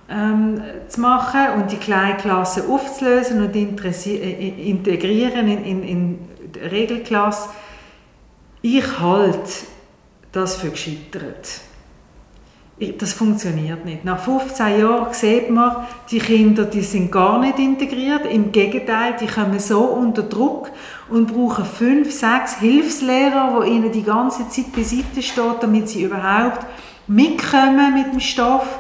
ähm, 0.08 0.62
zu 0.88 1.02
machen 1.02 1.54
und 1.56 1.72
die 1.72 1.78
kleinen 1.78 2.18
Klassen 2.18 2.70
aufzulösen 2.70 3.44
und 3.44 3.56
äh, 3.56 4.70
integrieren 4.70 5.48
in, 5.48 5.66
in, 5.66 5.84
in 5.84 6.20
die 6.54 6.60
Regelklasse. 6.60 7.50
Ich 8.62 9.00
halte 9.00 9.50
das 10.32 10.58
für 10.58 10.70
gescheitert. 10.70 11.62
Das 12.80 13.14
funktioniert 13.14 13.86
nicht. 13.86 14.06
Nach 14.06 14.20
15 14.20 14.80
Jahren 14.80 15.12
sieht 15.12 15.50
man, 15.50 15.88
die 16.12 16.20
Kinder 16.20 16.64
die 16.66 16.82
sind 16.82 17.12
gar 17.12 17.40
nicht 17.40 17.58
integriert. 17.58 18.28
Im 18.28 18.52
Gegenteil, 18.52 19.16
die 19.20 19.26
kommen 19.26 19.58
so 19.58 19.80
unter 19.80 20.22
Druck 20.22 20.70
und 21.10 21.34
brauchen 21.34 21.66
fünf, 21.66 22.12
sechs 22.12 22.60
Hilfslehrer, 22.60 23.64
die 23.64 23.72
ihnen 23.72 23.92
die 23.92 24.04
ganze 24.04 24.48
Zeit 24.50 24.72
beiseite 24.74 25.24
stehen, 25.24 25.56
damit 25.60 25.90
sie 25.90 26.04
überhaupt 26.04 26.68
mitkommen 27.08 27.96
mit 27.96 28.14
dem 28.14 28.20
Stoff. 28.20 28.80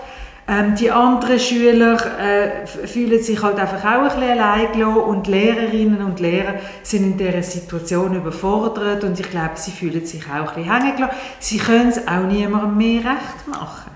Ähm, 0.49 0.75
die 0.75 0.89
anderen 0.89 1.39
Schüler 1.39 1.97
äh, 2.19 2.65
fühlen 2.65 3.21
sich 3.21 3.41
halt 3.43 3.60
einfach 3.60 3.83
auch 3.83 4.03
ein 4.03 4.21
bisschen 4.21 4.39
allein 4.39 4.83
und 4.86 5.27
Lehrerinnen 5.27 6.01
und 6.01 6.21
Lehrer 6.21 6.55
sind 6.83 7.03
in 7.03 7.17
dieser 7.17 7.43
Situation 7.43 8.15
überfordert 8.15 9.03
und 9.03 9.19
ich 9.19 9.29
glaube, 9.29 9.51
sie 9.55 9.71
fühlen 9.71 10.05
sich 10.05 10.23
auch 10.25 10.55
ein 10.55 10.63
bisschen 10.63 10.71
hängen 10.71 10.95
gelassen. 10.95 11.15
Sie 11.39 11.57
können 11.57 11.89
es 11.89 12.07
auch 12.07 12.25
niemandem 12.25 12.77
mehr 12.77 12.99
recht 12.99 13.47
machen. 13.47 13.91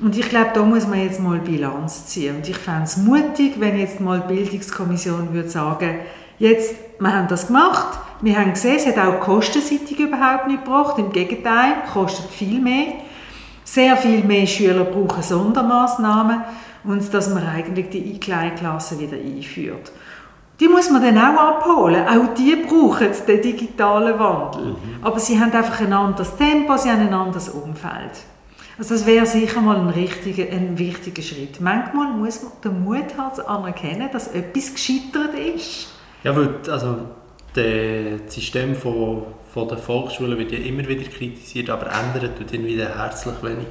Und 0.00 0.16
ich 0.16 0.28
glaube, 0.28 0.50
da 0.54 0.62
muss 0.62 0.86
man 0.86 1.00
jetzt 1.00 1.20
mal 1.20 1.38
Bilanz 1.38 2.06
ziehen. 2.06 2.36
Und 2.36 2.48
ich 2.48 2.56
fände 2.56 2.84
es 2.84 2.96
mutig, 2.96 3.54
wenn 3.58 3.78
jetzt 3.78 4.00
mal 4.00 4.20
die 4.20 4.34
Bildungskommission 4.34 5.32
würde 5.32 5.50
sagen, 5.50 5.98
jetzt 6.38 6.74
wir 7.02 7.12
haben 7.12 7.28
das 7.28 7.48
gemacht. 7.48 7.98
Wir 8.20 8.38
haben 8.38 8.52
gesehen, 8.52 8.76
es 8.76 8.86
hat 8.86 8.98
auch 8.98 9.20
kostenseitig 9.20 9.98
überhaupt 9.98 10.46
nicht 10.46 10.64
gebracht. 10.64 10.98
Im 10.98 11.12
Gegenteil, 11.12 11.74
kostet 11.92 12.30
viel 12.30 12.60
mehr. 12.60 12.94
Sehr 13.64 13.96
viel 13.96 14.24
mehr 14.24 14.46
Schüler 14.46 14.84
brauchen 14.84 15.22
Sondermaßnahmen 15.22 16.42
und 16.84 17.14
dass 17.14 17.32
man 17.32 17.46
eigentlich 17.46 17.90
die 17.90 18.18
Kleinklassen 18.18 18.98
wieder 18.98 19.16
einführt. 19.16 19.92
Die 20.60 20.68
muss 20.68 20.90
man 20.90 21.02
dann 21.02 21.18
auch 21.18 21.40
abholen. 21.40 22.06
Auch 22.06 22.34
die 22.34 22.56
brauchen 22.56 23.08
den 23.26 23.42
digitalen 23.42 24.18
Wandel. 24.18 24.66
Mhm. 24.66 24.76
Aber 25.02 25.18
sie 25.18 25.38
haben 25.40 25.52
einfach 25.52 25.80
ein 25.80 25.92
anderes 25.92 26.36
Tempo, 26.36 26.76
sie 26.76 26.90
haben 26.90 27.00
ein 27.00 27.14
anderes 27.14 27.48
Umfeld. 27.48 28.12
Also 28.78 28.94
das 28.94 29.06
wäre 29.06 29.26
sicher 29.26 29.60
mal 29.60 29.76
ein, 29.76 29.90
richtiger, 29.90 30.44
ein 30.50 30.78
wichtiger 30.78 31.22
Schritt. 31.22 31.60
Manchmal 31.60 32.12
muss 32.12 32.42
man 32.42 32.52
den 32.64 32.84
Mut 32.84 33.16
haben, 33.18 33.34
zu 33.34 33.48
anerkennen, 33.48 34.08
dass 34.12 34.28
etwas 34.28 34.72
gescheitert 34.72 35.34
ist. 35.34 35.88
Ja, 36.24 36.34
weil 36.36 36.54
also, 36.70 36.96
das 37.54 38.34
System 38.34 38.74
von, 38.74 39.24
von 39.52 39.68
der 39.68 39.78
Volksschule 39.78 40.38
wird 40.38 40.52
ja 40.52 40.58
immer 40.58 40.86
wieder 40.88 41.08
kritisiert, 41.08 41.70
aber 41.70 41.86
ändert 41.86 42.38
tut 42.38 42.52
ihn 42.52 42.66
wieder 42.66 42.96
herzlich 42.96 43.42
wenig. 43.42 43.68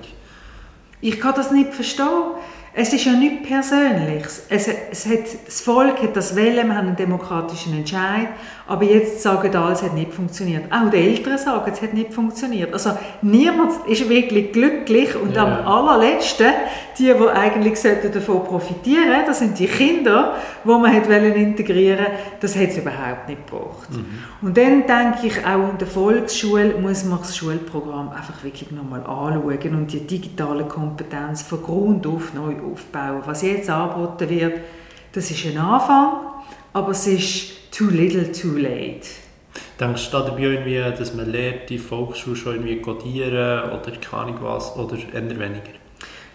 Ich 1.01 1.19
kann 1.19 1.33
das 1.35 1.51
nicht 1.51 1.73
verstehen. 1.73 2.35
Es 2.73 2.93
ist 2.93 3.03
ja 3.03 3.11
nichts 3.11 3.47
Persönliches. 3.47 4.45
Es, 4.47 4.67
es 4.67 5.05
hat, 5.05 5.45
das 5.45 5.59
Volk 5.59 6.01
hat 6.01 6.15
das 6.15 6.35
Wählen, 6.37 6.67
wir 6.67 6.77
haben 6.77 6.87
einen 6.87 6.95
demokratischen 6.95 7.77
Entscheid, 7.77 8.29
aber 8.65 8.85
jetzt 8.85 9.21
sagen 9.21 9.53
alle, 9.53 9.73
es 9.73 9.83
hat 9.83 9.93
nicht 9.93 10.13
funktioniert. 10.13 10.71
Auch 10.71 10.89
die 10.89 10.95
Eltern 10.95 11.37
sagen, 11.37 11.69
es 11.73 11.81
hat 11.81 11.93
nicht 11.93 12.13
funktioniert. 12.13 12.71
Also 12.73 12.91
niemand 13.21 13.73
ist 13.87 14.07
wirklich 14.07 14.53
glücklich 14.53 15.13
und 15.17 15.35
ja. 15.35 15.43
am 15.43 15.67
allerletzten, 15.67 16.53
die, 16.97 17.13
die 17.13 17.27
eigentlich 17.27 17.81
davon 18.13 18.45
profitieren 18.45 19.09
sollten, 19.09 19.27
das 19.27 19.39
sind 19.39 19.59
die 19.59 19.67
Kinder, 19.67 20.35
die 20.63 20.69
man 20.69 20.93
hat 20.93 21.09
integrieren 21.09 22.05
wollte, 22.05 22.11
das 22.39 22.55
hat 22.55 22.69
es 22.69 22.77
überhaupt 22.77 23.27
nicht 23.27 23.45
gebraucht. 23.47 23.89
Mhm. 23.91 24.47
Und 24.47 24.57
dann 24.57 24.87
denke 24.87 25.27
ich, 25.27 25.45
auch 25.45 25.71
in 25.71 25.77
der 25.77 25.87
Volksschule 25.87 26.75
muss 26.79 27.03
man 27.03 27.19
das 27.19 27.35
Schulprogramm 27.35 28.11
einfach 28.11 28.41
wirklich 28.43 28.71
nochmal 28.71 29.01
anschauen 29.01 29.75
und 29.75 29.91
die 29.91 30.07
digitale 30.07 30.63
Kompetenz 30.63 31.41
von 31.41 31.61
Grund 31.61 32.07
auf 32.07 32.33
neu 32.33 32.60
aufbauen. 32.63 33.21
Was 33.25 33.41
jetzt 33.41 33.69
angeboten 33.69 34.29
wird, 34.29 34.59
das 35.13 35.29
ist 35.31 35.45
ein 35.45 35.57
Anfang, 35.57 36.13
aber 36.73 36.91
es 36.91 37.07
ist 37.07 37.71
too 37.71 37.89
little, 37.89 38.31
too 38.31 38.57
late. 38.57 39.07
Denkst 39.79 40.11
du 40.11 40.19
dabei 40.19 40.39
irgendwie, 40.39 40.77
dass 40.77 41.13
man 41.13 41.31
lernt, 41.31 41.69
die 41.69 41.77
Volksschule 41.77 42.35
schon 42.35 42.53
irgendwie 42.53 42.81
codieren 42.81 43.63
oder 43.71 43.91
keine 43.99 44.23
Ahnung 44.23 44.37
was, 44.41 44.75
oder 44.77 44.95
eher 44.95 45.29
weniger? 45.29 45.73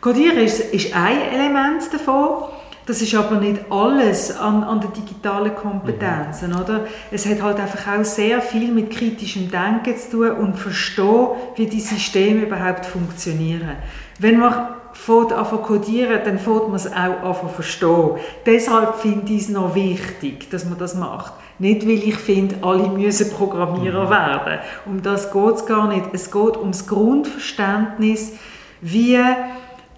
Codieren 0.01 0.39
ist, 0.39 0.61
ist 0.73 0.95
ein 0.95 1.21
Element 1.33 1.83
davon. 1.93 2.51
Das 2.87 3.03
ist 3.03 3.15
aber 3.17 3.41
nicht 3.41 3.61
alles 3.69 4.37
an, 4.37 4.63
an 4.63 4.81
den 4.81 4.93
digitalen 4.93 5.53
Kompetenzen, 5.57 6.51
mhm. 6.51 6.61
oder? 6.61 6.87
Es 7.11 7.27
hat 7.27 7.43
halt 7.43 7.59
einfach 7.59 7.99
auch 7.99 8.05
sehr 8.05 8.41
viel 8.41 8.71
mit 8.71 8.91
kritischem 8.91 9.51
Denken 9.51 9.97
zu 9.97 10.11
tun 10.11 10.31
und 10.31 10.57
verstehen, 10.57 11.29
wie 11.57 11.67
die 11.67 11.81
Systeme 11.81 12.43
überhaupt 12.43 12.87
funktionieren. 12.87 13.73
Wenn 14.21 14.39
man 14.39 14.69
fängt 14.97 15.33
an 15.33 15.47
zu 15.47 15.59
codieren, 15.59 16.21
dann 16.25 16.39
fängt 16.39 16.69
man 16.69 16.77
es 16.77 16.87
auch 16.87 17.23
an 17.23 17.37
zu 17.41 17.49
verstehen. 17.49 18.11
Deshalb 18.45 18.97
finde 18.97 19.33
ich 19.33 19.43
es 19.43 19.49
noch 19.49 19.75
wichtig, 19.75 20.51
dass 20.51 20.65
man 20.65 20.79
das 20.79 20.95
macht. 20.95 21.35
Nicht, 21.59 21.87
weil 21.87 22.03
ich 22.03 22.17
finde, 22.17 22.57
alle 22.63 22.89
müssen 22.89 23.31
Programmierer 23.31 24.07
mhm. 24.07 24.11
werden. 24.11 24.59
Um 24.85 25.03
das 25.03 25.33
geht 25.33 25.55
es 25.55 25.67
gar 25.67 25.89
nicht. 25.89 26.07
Es 26.13 26.31
geht 26.31 26.57
um 26.57 26.73
das 26.73 26.87
Grundverständnis, 26.87 28.33
wie 28.81 29.19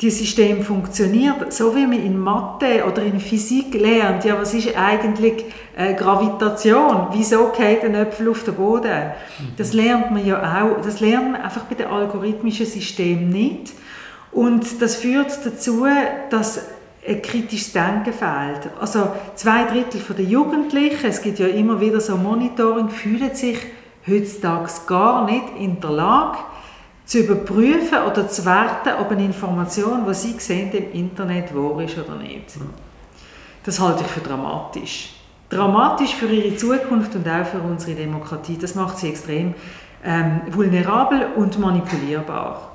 die 0.00 0.10
System 0.10 0.62
funktioniert, 0.62 1.52
so 1.52 1.74
wie 1.74 1.86
man 1.86 2.00
in 2.00 2.18
Mathe 2.18 2.84
oder 2.86 3.02
in 3.02 3.18
Physik 3.18 3.74
lernt, 3.74 4.24
ja, 4.24 4.38
was 4.38 4.54
ist 4.54 4.76
eigentlich 4.76 5.44
äh, 5.76 5.94
Gravitation? 5.94 7.08
Wieso 7.12 7.48
geht 7.48 7.82
ein 7.82 7.96
Äpfel 7.96 8.28
auf 8.28 8.44
den 8.44 8.54
Boden? 8.54 9.10
Das 9.56 9.72
lernt 9.72 10.12
man 10.12 10.24
ja 10.24 10.40
auch, 10.62 10.80
das 10.82 11.00
lernt 11.00 11.32
man 11.32 11.40
einfach 11.40 11.64
bei 11.64 11.74
den 11.74 11.88
algorithmischen 11.88 12.66
Systemen 12.66 13.28
nicht. 13.30 13.72
Und 14.32 14.82
das 14.82 14.96
führt 14.96 15.44
dazu, 15.44 15.86
dass 16.30 16.60
ein 17.06 17.22
kritisches 17.22 17.72
Denken 17.72 18.12
fehlt. 18.12 18.70
Also 18.80 19.10
zwei 19.34 19.64
Drittel 19.64 20.00
der 20.14 20.24
Jugendlichen, 20.24 21.06
es 21.06 21.22
gibt 21.22 21.38
ja 21.38 21.46
immer 21.46 21.80
wieder 21.80 22.00
so 22.00 22.16
Monitoring, 22.16 22.90
fühlen 22.90 23.34
sich 23.34 23.58
heutzutage 24.06 24.70
gar 24.86 25.24
nicht 25.24 25.44
in 25.58 25.80
der 25.80 25.90
Lage, 25.90 26.38
zu 27.04 27.20
überprüfen 27.20 27.98
oder 28.06 28.28
zu 28.28 28.44
werten, 28.44 28.90
ob 29.00 29.10
eine 29.10 29.24
Information, 29.24 30.04
die 30.06 30.14
sie 30.14 30.38
sehen 30.38 30.70
im 30.72 30.92
Internet, 30.92 31.54
wahr 31.54 31.80
ist 31.80 31.96
oder 31.96 32.16
nicht. 32.16 32.54
Das 33.64 33.80
halte 33.80 34.02
ich 34.02 34.10
für 34.10 34.20
dramatisch. 34.20 35.14
Dramatisch 35.48 36.14
für 36.14 36.26
ihre 36.26 36.54
Zukunft 36.56 37.14
und 37.14 37.26
auch 37.26 37.46
für 37.46 37.60
unsere 37.60 37.94
Demokratie. 37.94 38.58
Das 38.60 38.74
macht 38.74 38.98
sie 38.98 39.08
extrem 39.08 39.54
ähm, 40.04 40.42
vulnerabel 40.50 41.28
und 41.36 41.58
manipulierbar. 41.58 42.67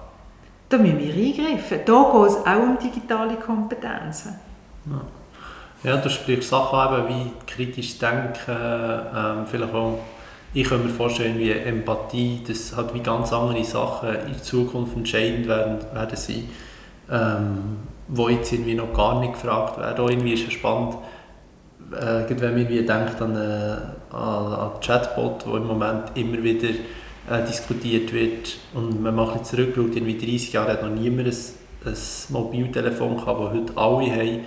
Da 0.73 0.79
müssen 0.79 0.97
wir 0.97 1.13
eingreifen. 1.13 1.81
Da 1.85 2.11
geht 2.11 2.29
es 2.31 2.47
auch 2.47 2.63
um 2.63 2.79
digitale 2.83 3.35
Kompetenzen. 3.35 4.39
Ja, 4.87 5.91
ja 5.91 5.97
du 5.97 6.09
sprichst 6.09 6.49
Sachen 6.49 6.97
eben 6.97 7.09
wie 7.09 7.31
kritisch 7.45 7.99
denken, 7.99 8.33
ähm, 8.47 9.45
vielleicht 9.45 9.71
auch 9.71 9.99
ich 10.55 10.67
kann 10.67 10.83
mir 10.83 10.89
vorstellen, 10.89 11.37
wie 11.37 11.51
Empathie, 11.51 12.41
das 12.47 12.75
hat 12.75 12.91
wie 12.95 13.01
ganz 13.01 13.31
andere 13.31 13.63
Sachen 13.63 14.15
in 14.27 14.41
Zukunft 14.41 14.95
entscheidend 14.97 15.47
werden, 15.47 15.77
werden 15.93 16.15
sein, 16.15 16.49
ähm, 17.11 17.77
wo 18.07 18.29
jetzt 18.29 18.51
irgendwie 18.51 18.73
noch 18.73 18.93
gar 18.93 19.19
nicht 19.19 19.33
gefragt 19.33 19.77
werden. 19.77 20.03
Auch 20.03 20.09
irgendwie 20.09 20.33
ist 20.33 20.47
es 20.47 20.53
spannend, 20.53 20.95
äh, 21.91 22.23
wenn 22.29 22.55
man 22.55 22.67
denkt 22.67 23.21
an, 23.21 23.35
äh, 23.35 24.15
an, 24.15 24.53
an 24.53 24.71
Chatbot, 24.81 25.45
wo 25.45 25.55
im 25.55 25.67
Moment 25.67 26.11
immer 26.15 26.41
wieder 26.41 26.69
äh, 27.29 27.45
diskutiert 27.45 28.13
wird 28.13 28.57
und 28.73 29.01
man 29.01 29.15
macht 29.15 29.45
zurückschaut, 29.45 29.95
in 29.95 30.05
30 30.05 30.53
Jahren 30.53 30.69
hat 30.69 30.83
noch 30.83 30.89
niemand 30.89 31.27
ein, 31.27 31.35
ein 31.85 31.97
Mobiltelefon 32.29 33.17
gehabt, 33.17 33.39
das 33.41 33.51
heute 33.51 33.77
alle 33.77 34.11
haben 34.11 34.39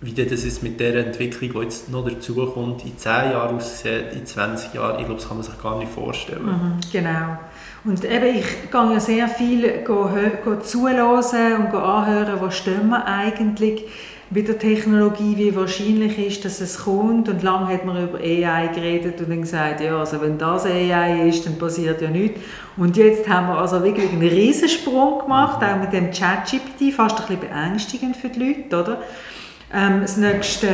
wie 0.00 0.12
das 0.12 0.44
ist 0.44 0.62
mit 0.62 0.78
der 0.78 0.94
Entwicklung, 1.06 1.52
die 1.54 1.58
jetzt 1.58 1.90
noch 1.90 2.08
dazukommt, 2.08 2.84
in 2.84 2.96
10 2.96 3.32
Jahren 3.32 3.56
aussieht, 3.56 4.12
in 4.12 4.24
20 4.24 4.74
Jahren, 4.74 5.00
ich 5.00 5.06
glaube, 5.06 5.20
das 5.20 5.28
kann 5.28 5.38
man 5.38 5.44
sich 5.44 5.60
gar 5.60 5.78
nicht 5.78 5.90
vorstellen. 5.90 6.46
Mhm, 6.46 6.80
genau. 6.92 7.38
Und 7.84 8.04
eben, 8.04 8.36
ich 8.38 8.70
gehe 8.70 8.92
ja 8.92 9.00
sehr 9.00 9.28
viel 9.28 9.82
go, 9.84 10.08
go 10.44 10.56
zuhören 10.60 11.64
und 11.64 11.70
go 11.72 11.78
anhören, 11.78 12.40
was 12.40 12.56
stimmt 12.56 12.90
man 12.90 13.02
eigentlich 13.02 13.84
mit 14.30 14.46
der 14.46 14.58
Technologie, 14.58 15.36
wie 15.36 15.56
wahrscheinlich 15.56 16.18
ist, 16.18 16.44
dass 16.44 16.60
es 16.60 16.84
kommt. 16.84 17.28
Und 17.28 17.42
lange 17.42 17.72
hat 17.72 17.84
man 17.84 18.02
über 18.02 18.18
AI 18.18 18.68
geredet 18.74 19.20
und 19.20 19.30
dann 19.30 19.40
gesagt, 19.40 19.80
ja, 19.80 19.98
also 19.98 20.20
wenn 20.20 20.36
das 20.36 20.66
AI 20.66 21.28
ist, 21.28 21.46
dann 21.46 21.58
passiert 21.58 22.02
ja 22.02 22.10
nichts. 22.10 22.40
Und 22.76 22.96
jetzt 22.96 23.28
haben 23.28 23.48
wir 23.48 23.58
also 23.58 23.82
wirklich 23.82 24.10
einen 24.10 24.20
Riesensprung 24.20 25.20
gemacht, 25.20 25.64
auch 25.64 25.80
mit 25.80 25.92
dem 25.92 26.10
ChatGPT, 26.10 26.92
fast 26.94 27.20
ein 27.20 27.26
bisschen 27.26 27.40
beängstigend 27.40 28.16
für 28.16 28.28
die 28.28 28.38
Leute, 28.38 28.80
oder? 28.80 29.02
Ähm, 29.72 30.02
das 30.02 30.16
nächste, 30.16 30.68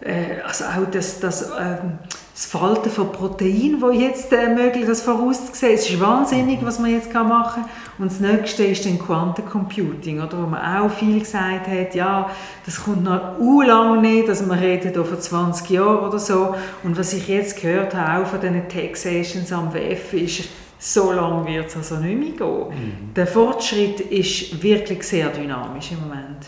äh, 0.00 0.40
also 0.46 0.64
auch 0.64 0.90
das, 0.90 1.20
das, 1.20 1.50
ähm, 1.50 1.98
das 2.34 2.46
Falten 2.46 2.90
von 2.90 3.12
Proteinen, 3.12 3.80
das 3.80 3.96
jetzt 3.96 4.32
äh, 4.32 4.52
möglich 4.52 4.86
das 4.86 5.02
vorauszusehen. 5.02 5.74
Es 5.74 5.88
ist 5.88 6.00
wahnsinnig, 6.00 6.58
was 6.64 6.80
man 6.80 6.90
jetzt 6.90 7.14
machen 7.14 7.62
kann. 7.62 7.70
Und 7.98 8.10
das 8.10 8.18
nächste 8.18 8.64
ist 8.64 8.84
dann 8.84 8.98
Quantencomputing, 8.98 10.20
oder, 10.20 10.42
wo 10.42 10.46
man 10.48 10.60
auch 10.60 10.90
viel 10.90 11.20
gesagt 11.20 11.68
hat, 11.68 11.94
ja, 11.94 12.28
das 12.66 12.82
kommt 12.82 13.04
noch 13.04 13.38
u 13.38 13.62
lang 13.62 14.00
nicht, 14.00 14.28
also 14.28 14.46
man 14.46 14.58
redet 14.58 14.94
hier 14.94 15.04
von 15.04 15.20
20 15.20 15.70
Jahren 15.70 16.08
oder 16.08 16.18
so. 16.18 16.56
Und 16.82 16.98
was 16.98 17.12
ich 17.12 17.28
jetzt 17.28 17.62
gehört 17.62 17.94
habe, 17.94 18.24
auch 18.24 18.26
von 18.26 18.40
diesen 18.40 18.68
Tech-Sessions 18.68 19.52
am 19.52 19.72
WF, 19.72 20.12
ist, 20.14 20.48
so 20.80 21.12
lange 21.12 21.46
wird 21.46 21.68
es 21.68 21.76
also 21.76 21.96
nicht 21.96 22.18
mehr 22.18 22.30
gehen. 22.30 22.68
Mhm. 22.68 23.14
Der 23.14 23.28
Fortschritt 23.28 24.00
ist 24.00 24.60
wirklich 24.60 25.04
sehr 25.04 25.28
dynamisch 25.28 25.92
im 25.92 26.00
Moment. 26.00 26.46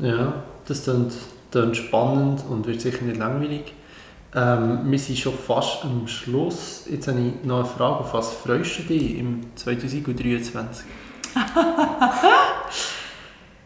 Ja, 0.00 0.34
das 0.68 0.84
klingt, 0.84 1.14
klingt 1.50 1.76
spannend 1.78 2.44
und 2.50 2.66
wird 2.66 2.82
sicher 2.82 3.06
nicht 3.06 3.16
langweilig. 3.16 3.72
Ähm, 4.34 4.80
wir 4.84 4.98
sind 4.98 5.18
schon 5.18 5.34
fast 5.34 5.84
am 5.84 6.06
Schluss. 6.06 6.84
Jetzt 6.90 7.08
habe 7.08 7.18
ich 7.20 7.44
noch 7.44 7.58
eine 7.58 7.64
Frage. 7.66 8.00
Auf 8.00 8.14
was 8.14 8.32
freust 8.34 8.78
du 8.78 8.82
dich 8.82 9.18
im 9.18 9.40
2023? 9.54 10.86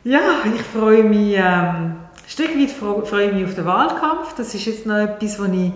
ja, 0.04 0.20
ich 0.54 0.62
freue 0.62 1.04
mich, 1.04 1.34
ähm, 1.36 1.42
ein 1.42 1.96
Stück 2.26 2.50
weit 2.50 2.70
freue 3.08 3.26
ich 3.26 3.32
mich 3.32 3.44
auf 3.44 3.54
den 3.54 3.64
Wahlkampf. 3.64 4.34
Das 4.36 4.54
ist 4.54 4.64
jetzt 4.66 4.86
noch 4.86 4.96
etwas, 4.96 5.38
was 5.38 5.48
ich, 5.48 5.72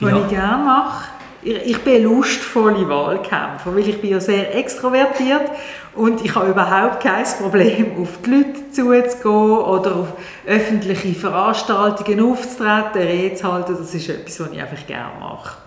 was 0.00 0.10
ja. 0.10 0.20
ich 0.20 0.28
gerne 0.28 0.64
mache 0.64 1.08
ich 1.44 1.78
bin 1.82 2.04
lustvolle 2.04 2.88
Wahlkämpfer, 2.88 3.74
weil 3.74 3.88
ich 3.88 4.00
bin 4.00 4.10
ja 4.10 4.20
sehr 4.20 4.54
extrovertiert 4.54 5.50
und 5.94 6.24
ich 6.24 6.34
habe 6.34 6.50
überhaupt 6.50 7.00
kein 7.00 7.24
Problem, 7.24 8.00
auf 8.00 8.18
die 8.24 8.30
Leute 8.30 8.70
zuzugehen 8.70 9.58
oder 9.58 9.96
auf 9.96 10.12
öffentliche 10.46 11.14
Veranstaltungen 11.14 12.20
aufzutreten, 12.20 13.02
Reden 13.02 13.36
zu 13.36 13.52
halten. 13.52 13.76
Das 13.78 13.94
ist 13.94 14.08
etwas, 14.08 14.40
was 14.40 14.50
ich 14.52 14.60
einfach 14.60 14.86
gerne 14.86 15.20
mache. 15.20 15.58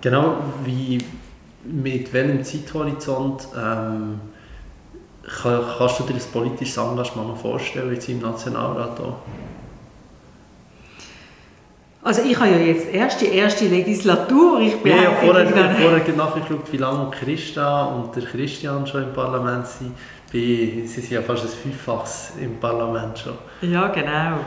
Genau, 0.00 0.36
wie, 0.64 0.98
mit 1.64 2.12
welchem 2.12 2.42
Zeithorizont 2.42 3.46
ähm, 3.54 4.20
kannst 5.42 6.00
du 6.00 6.04
dir 6.04 6.14
das 6.14 6.26
politische 6.26 6.80
Engagement 6.80 7.38
vorstellen, 7.38 7.92
jetzt 7.92 8.08
im 8.08 8.20
Nationalrat 8.20 8.98
auch? 9.00 9.18
Also 12.02 12.22
ich 12.22 12.38
habe 12.38 12.50
ja 12.50 12.56
jetzt 12.56 12.88
erst 12.92 13.20
die 13.20 13.26
erste 13.26 13.66
Legislatur. 13.66 14.60
Ich 14.60 14.76
bin 14.80 14.96
ja, 14.96 15.02
ja 15.02 15.10
vorher, 15.10 15.46
vorher 15.46 16.16
nachgeschaut, 16.16 16.72
wie 16.72 16.78
lange 16.78 17.10
Christa 17.10 17.84
und 17.84 18.16
der 18.16 18.22
Christian 18.22 18.86
schon 18.86 19.02
im 19.02 19.12
Parlament 19.12 19.66
sind. 19.66 19.94
Sie 20.32 20.86
sind 20.86 21.10
ja 21.10 21.20
fast 21.20 21.44
ein 21.44 21.50
Fünffaches 21.50 22.32
im 22.40 22.58
Parlament 22.58 23.18
schon. 23.18 23.34
Ja, 23.70 23.88
genau. 23.88 24.38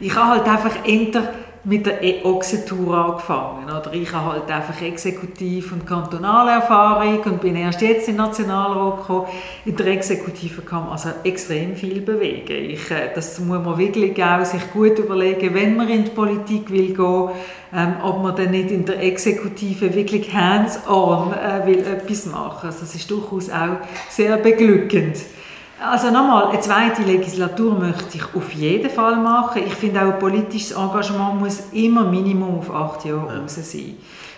Ich 0.00 0.14
habe 0.14 0.30
halt 0.30 0.48
einfach 0.48 0.84
inter 0.86 1.28
mit 1.64 1.86
der 1.86 2.02
Exekutur 2.02 2.94
angefangen. 2.94 3.64
Oder 3.64 3.92
ich 3.94 4.12
habe 4.12 4.32
halt 4.32 4.50
einfach 4.50 4.80
Exekutiv- 4.82 5.72
und 5.72 5.86
kantonale 5.86 6.52
Erfahrung 6.52 7.20
und 7.20 7.40
bin 7.40 7.56
erst 7.56 7.80
jetzt 7.80 8.08
in 8.08 8.16
Nationalrat 8.16 9.00
gekommen. 9.00 9.26
In 9.64 9.74
der 9.74 9.86
Exekutive 9.86 10.60
kann 10.62 10.84
man 10.84 10.92
also 10.92 11.08
extrem 11.24 11.74
viel 11.74 12.02
bewegen. 12.02 12.70
Ich, 12.70 12.90
äh, 12.90 13.10
das 13.14 13.40
muss 13.40 13.64
man 13.64 13.78
wirklich 13.78 14.22
auch 14.22 14.44
sich 14.44 14.70
gut 14.72 14.98
überlegen, 14.98 15.54
wenn 15.54 15.76
man 15.76 15.88
in 15.88 16.04
die 16.04 16.10
Politik 16.10 16.70
will 16.70 16.94
gehen, 16.94 17.30
ähm, 17.74 17.96
ob 18.02 18.22
man 18.22 18.36
dann 18.36 18.50
nicht 18.50 18.70
in 18.70 18.84
der 18.84 19.02
Exekutive 19.02 19.94
wirklich 19.94 20.32
hands-on 20.34 21.32
äh, 21.32 21.66
will 21.66 21.78
etwas 21.78 22.26
machen. 22.26 22.66
Also 22.66 22.80
das 22.80 22.94
ist 22.94 23.10
durchaus 23.10 23.48
auch 23.48 23.78
sehr 24.10 24.36
beglückend. 24.36 25.16
Also 25.80 26.10
nochmal, 26.10 26.48
eine 26.48 26.60
zweite 26.60 27.02
Legislatur 27.02 27.78
möchte 27.78 28.16
ich 28.16 28.34
auf 28.34 28.52
jeden 28.52 28.90
Fall 28.90 29.16
machen. 29.16 29.62
Ich 29.66 29.74
finde 29.74 30.02
auch, 30.02 30.14
ein 30.14 30.18
politisches 30.18 30.72
Engagement 30.72 31.40
muss 31.40 31.64
immer 31.72 32.04
Minimum 32.04 32.60
auf 32.60 32.72
acht 32.72 33.04
Jahre 33.04 33.34
ja. 33.34 33.40
raus 33.40 33.56
sein. 33.56 33.96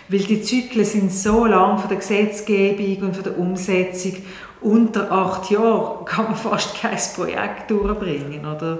Weil 0.09 0.19
die 0.19 0.41
Zyklen 0.41 0.85
sind 0.85 1.13
so 1.13 1.45
lang 1.45 1.77
von 1.77 1.89
der 1.89 1.97
Gesetzgebung 1.97 3.07
und 3.07 3.15
von 3.15 3.23
der 3.23 3.37
Umsetzung. 3.37 4.13
Unter 4.61 5.11
acht 5.11 5.51
Jahren 5.51 6.05
kann 6.05 6.25
man 6.25 6.35
fast 6.35 6.75
kein 6.81 6.97
Projekt 7.15 7.69
durchbringen. 7.69 8.45
Oder? 8.45 8.79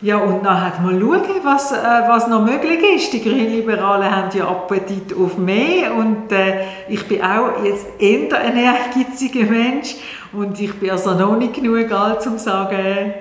Ja, 0.00 0.18
und 0.18 0.44
dann 0.44 0.60
hat 0.60 0.82
man 0.82 1.00
schauen, 1.00 1.22
was, 1.42 1.72
äh, 1.72 1.76
was 2.06 2.28
noch 2.28 2.44
möglich 2.44 2.80
ist. 2.96 3.12
Die 3.12 3.22
Grünliberalen 3.22 4.14
haben 4.14 4.36
ja 4.36 4.46
Appetit 4.46 5.14
auf 5.16 5.38
mehr 5.38 5.94
und 5.94 6.30
äh, 6.30 6.64
ich 6.88 7.06
bin 7.06 7.22
auch 7.22 7.64
jetzt 7.64 7.86
eher 7.98 8.38
ein 8.38 8.56
ehrgeiziger 8.56 9.44
Mensch 9.44 9.94
und 10.32 10.60
ich 10.60 10.74
bin 10.74 10.90
also 10.90 11.14
noch 11.14 11.36
nicht 11.36 11.54
genug 11.54 11.90
alt, 11.92 12.26
um 12.26 12.36
zu 12.36 12.44
sagen, 12.44 13.14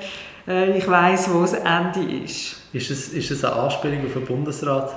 äh, 0.48 0.78
ich 0.78 0.88
weiß, 0.90 1.34
wo 1.34 1.42
das 1.42 1.54
Ende 1.54 2.24
ist. 2.24 2.62
Ist 2.74 2.90
es, 2.90 3.10
ist 3.10 3.32
es 3.32 3.46
eine 3.46 3.56
Anspielung 3.56 4.06
auf 4.06 4.14
den 4.14 4.26
Bundesrat? 4.26 4.94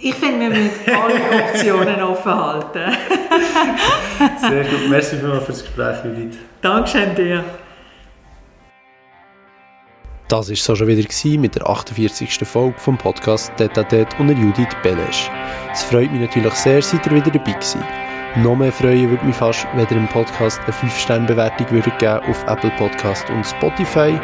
Ich 0.00 0.14
finde, 0.14 0.40
wir 0.40 0.50
müssen 0.50 0.70
alle 0.86 1.44
Optionen 1.48 2.02
offen 2.02 2.34
halten. 2.34 2.96
Sehr 4.40 4.64
gut. 4.64 4.88
Merci 4.88 5.16
vielmals 5.16 5.44
für 5.44 5.52
das 5.52 5.62
Gespräch, 5.62 5.96
Judith. 6.04 6.38
Dankeschön 6.60 7.14
dir. 7.14 7.44
Das 10.28 10.48
war 10.48 10.52
es 10.54 10.78
schon 10.78 10.88
wieder 10.88 11.38
mit 11.40 11.54
der 11.54 11.68
48. 11.68 12.40
Folge 12.42 12.76
vom 12.78 12.98
Podcast 12.98 13.52
Tete 13.56 14.08
unter 14.18 14.34
Judith 14.34 14.74
Belesch. 14.82 15.30
Es 15.72 15.84
freut 15.84 16.10
mich 16.10 16.20
natürlich 16.20 16.52
sehr, 16.54 16.82
seid 16.82 17.06
ihr 17.06 17.12
wieder 17.12 17.30
dabei 17.30 17.52
gewesen. 17.52 17.84
Noch 18.42 18.56
mehr 18.56 18.72
freuen 18.72 19.08
würde 19.08 19.24
mich 19.24 19.36
fast, 19.36 19.68
wenn 19.74 19.86
ihr 19.88 19.96
im 19.96 20.08
Podcast 20.08 20.60
eine 20.62 20.72
5-Sterne-Bewertung 20.72 21.70
würdet 21.70 21.96
geben 22.00 22.18
auf 22.28 22.42
Apple 22.48 22.72
Podcast 22.76 23.30
und 23.30 23.46
Spotify. 23.46 24.18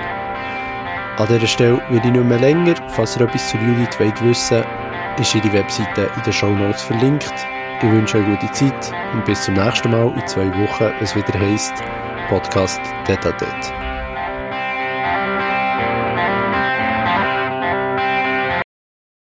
An 1.18 1.28
dieser 1.28 1.46
Stelle 1.46 1.80
würde 1.88 2.08
ich 2.08 2.12
nicht 2.12 2.24
mehr 2.24 2.40
länger. 2.40 2.74
Falls 2.88 3.16
ihr 3.16 3.22
etwas 3.22 3.48
zu 3.50 3.56
Judith 3.58 4.00
wollt 4.00 4.24
wissen 4.24 4.64
ist 5.20 5.34
ihre 5.36 5.52
Webseite 5.52 6.10
in 6.16 6.22
den 6.24 6.32
Show 6.32 6.50
Notes 6.50 6.82
verlinkt. 6.82 7.32
Ich 7.80 7.90
wünsche 7.90 8.18
euch 8.18 8.26
gute 8.26 8.52
Zeit 8.52 8.92
und 9.12 9.24
bis 9.24 9.42
zum 9.42 9.54
nächsten 9.54 9.90
Mal 9.90 10.12
in 10.18 10.26
zwei 10.26 10.46
Wochen, 10.46 10.84
wenn 10.84 11.02
es 11.02 11.14
wieder 11.14 11.38
heisst 11.38 11.74
Podcast 12.28 12.80
Tete. 13.06 13.36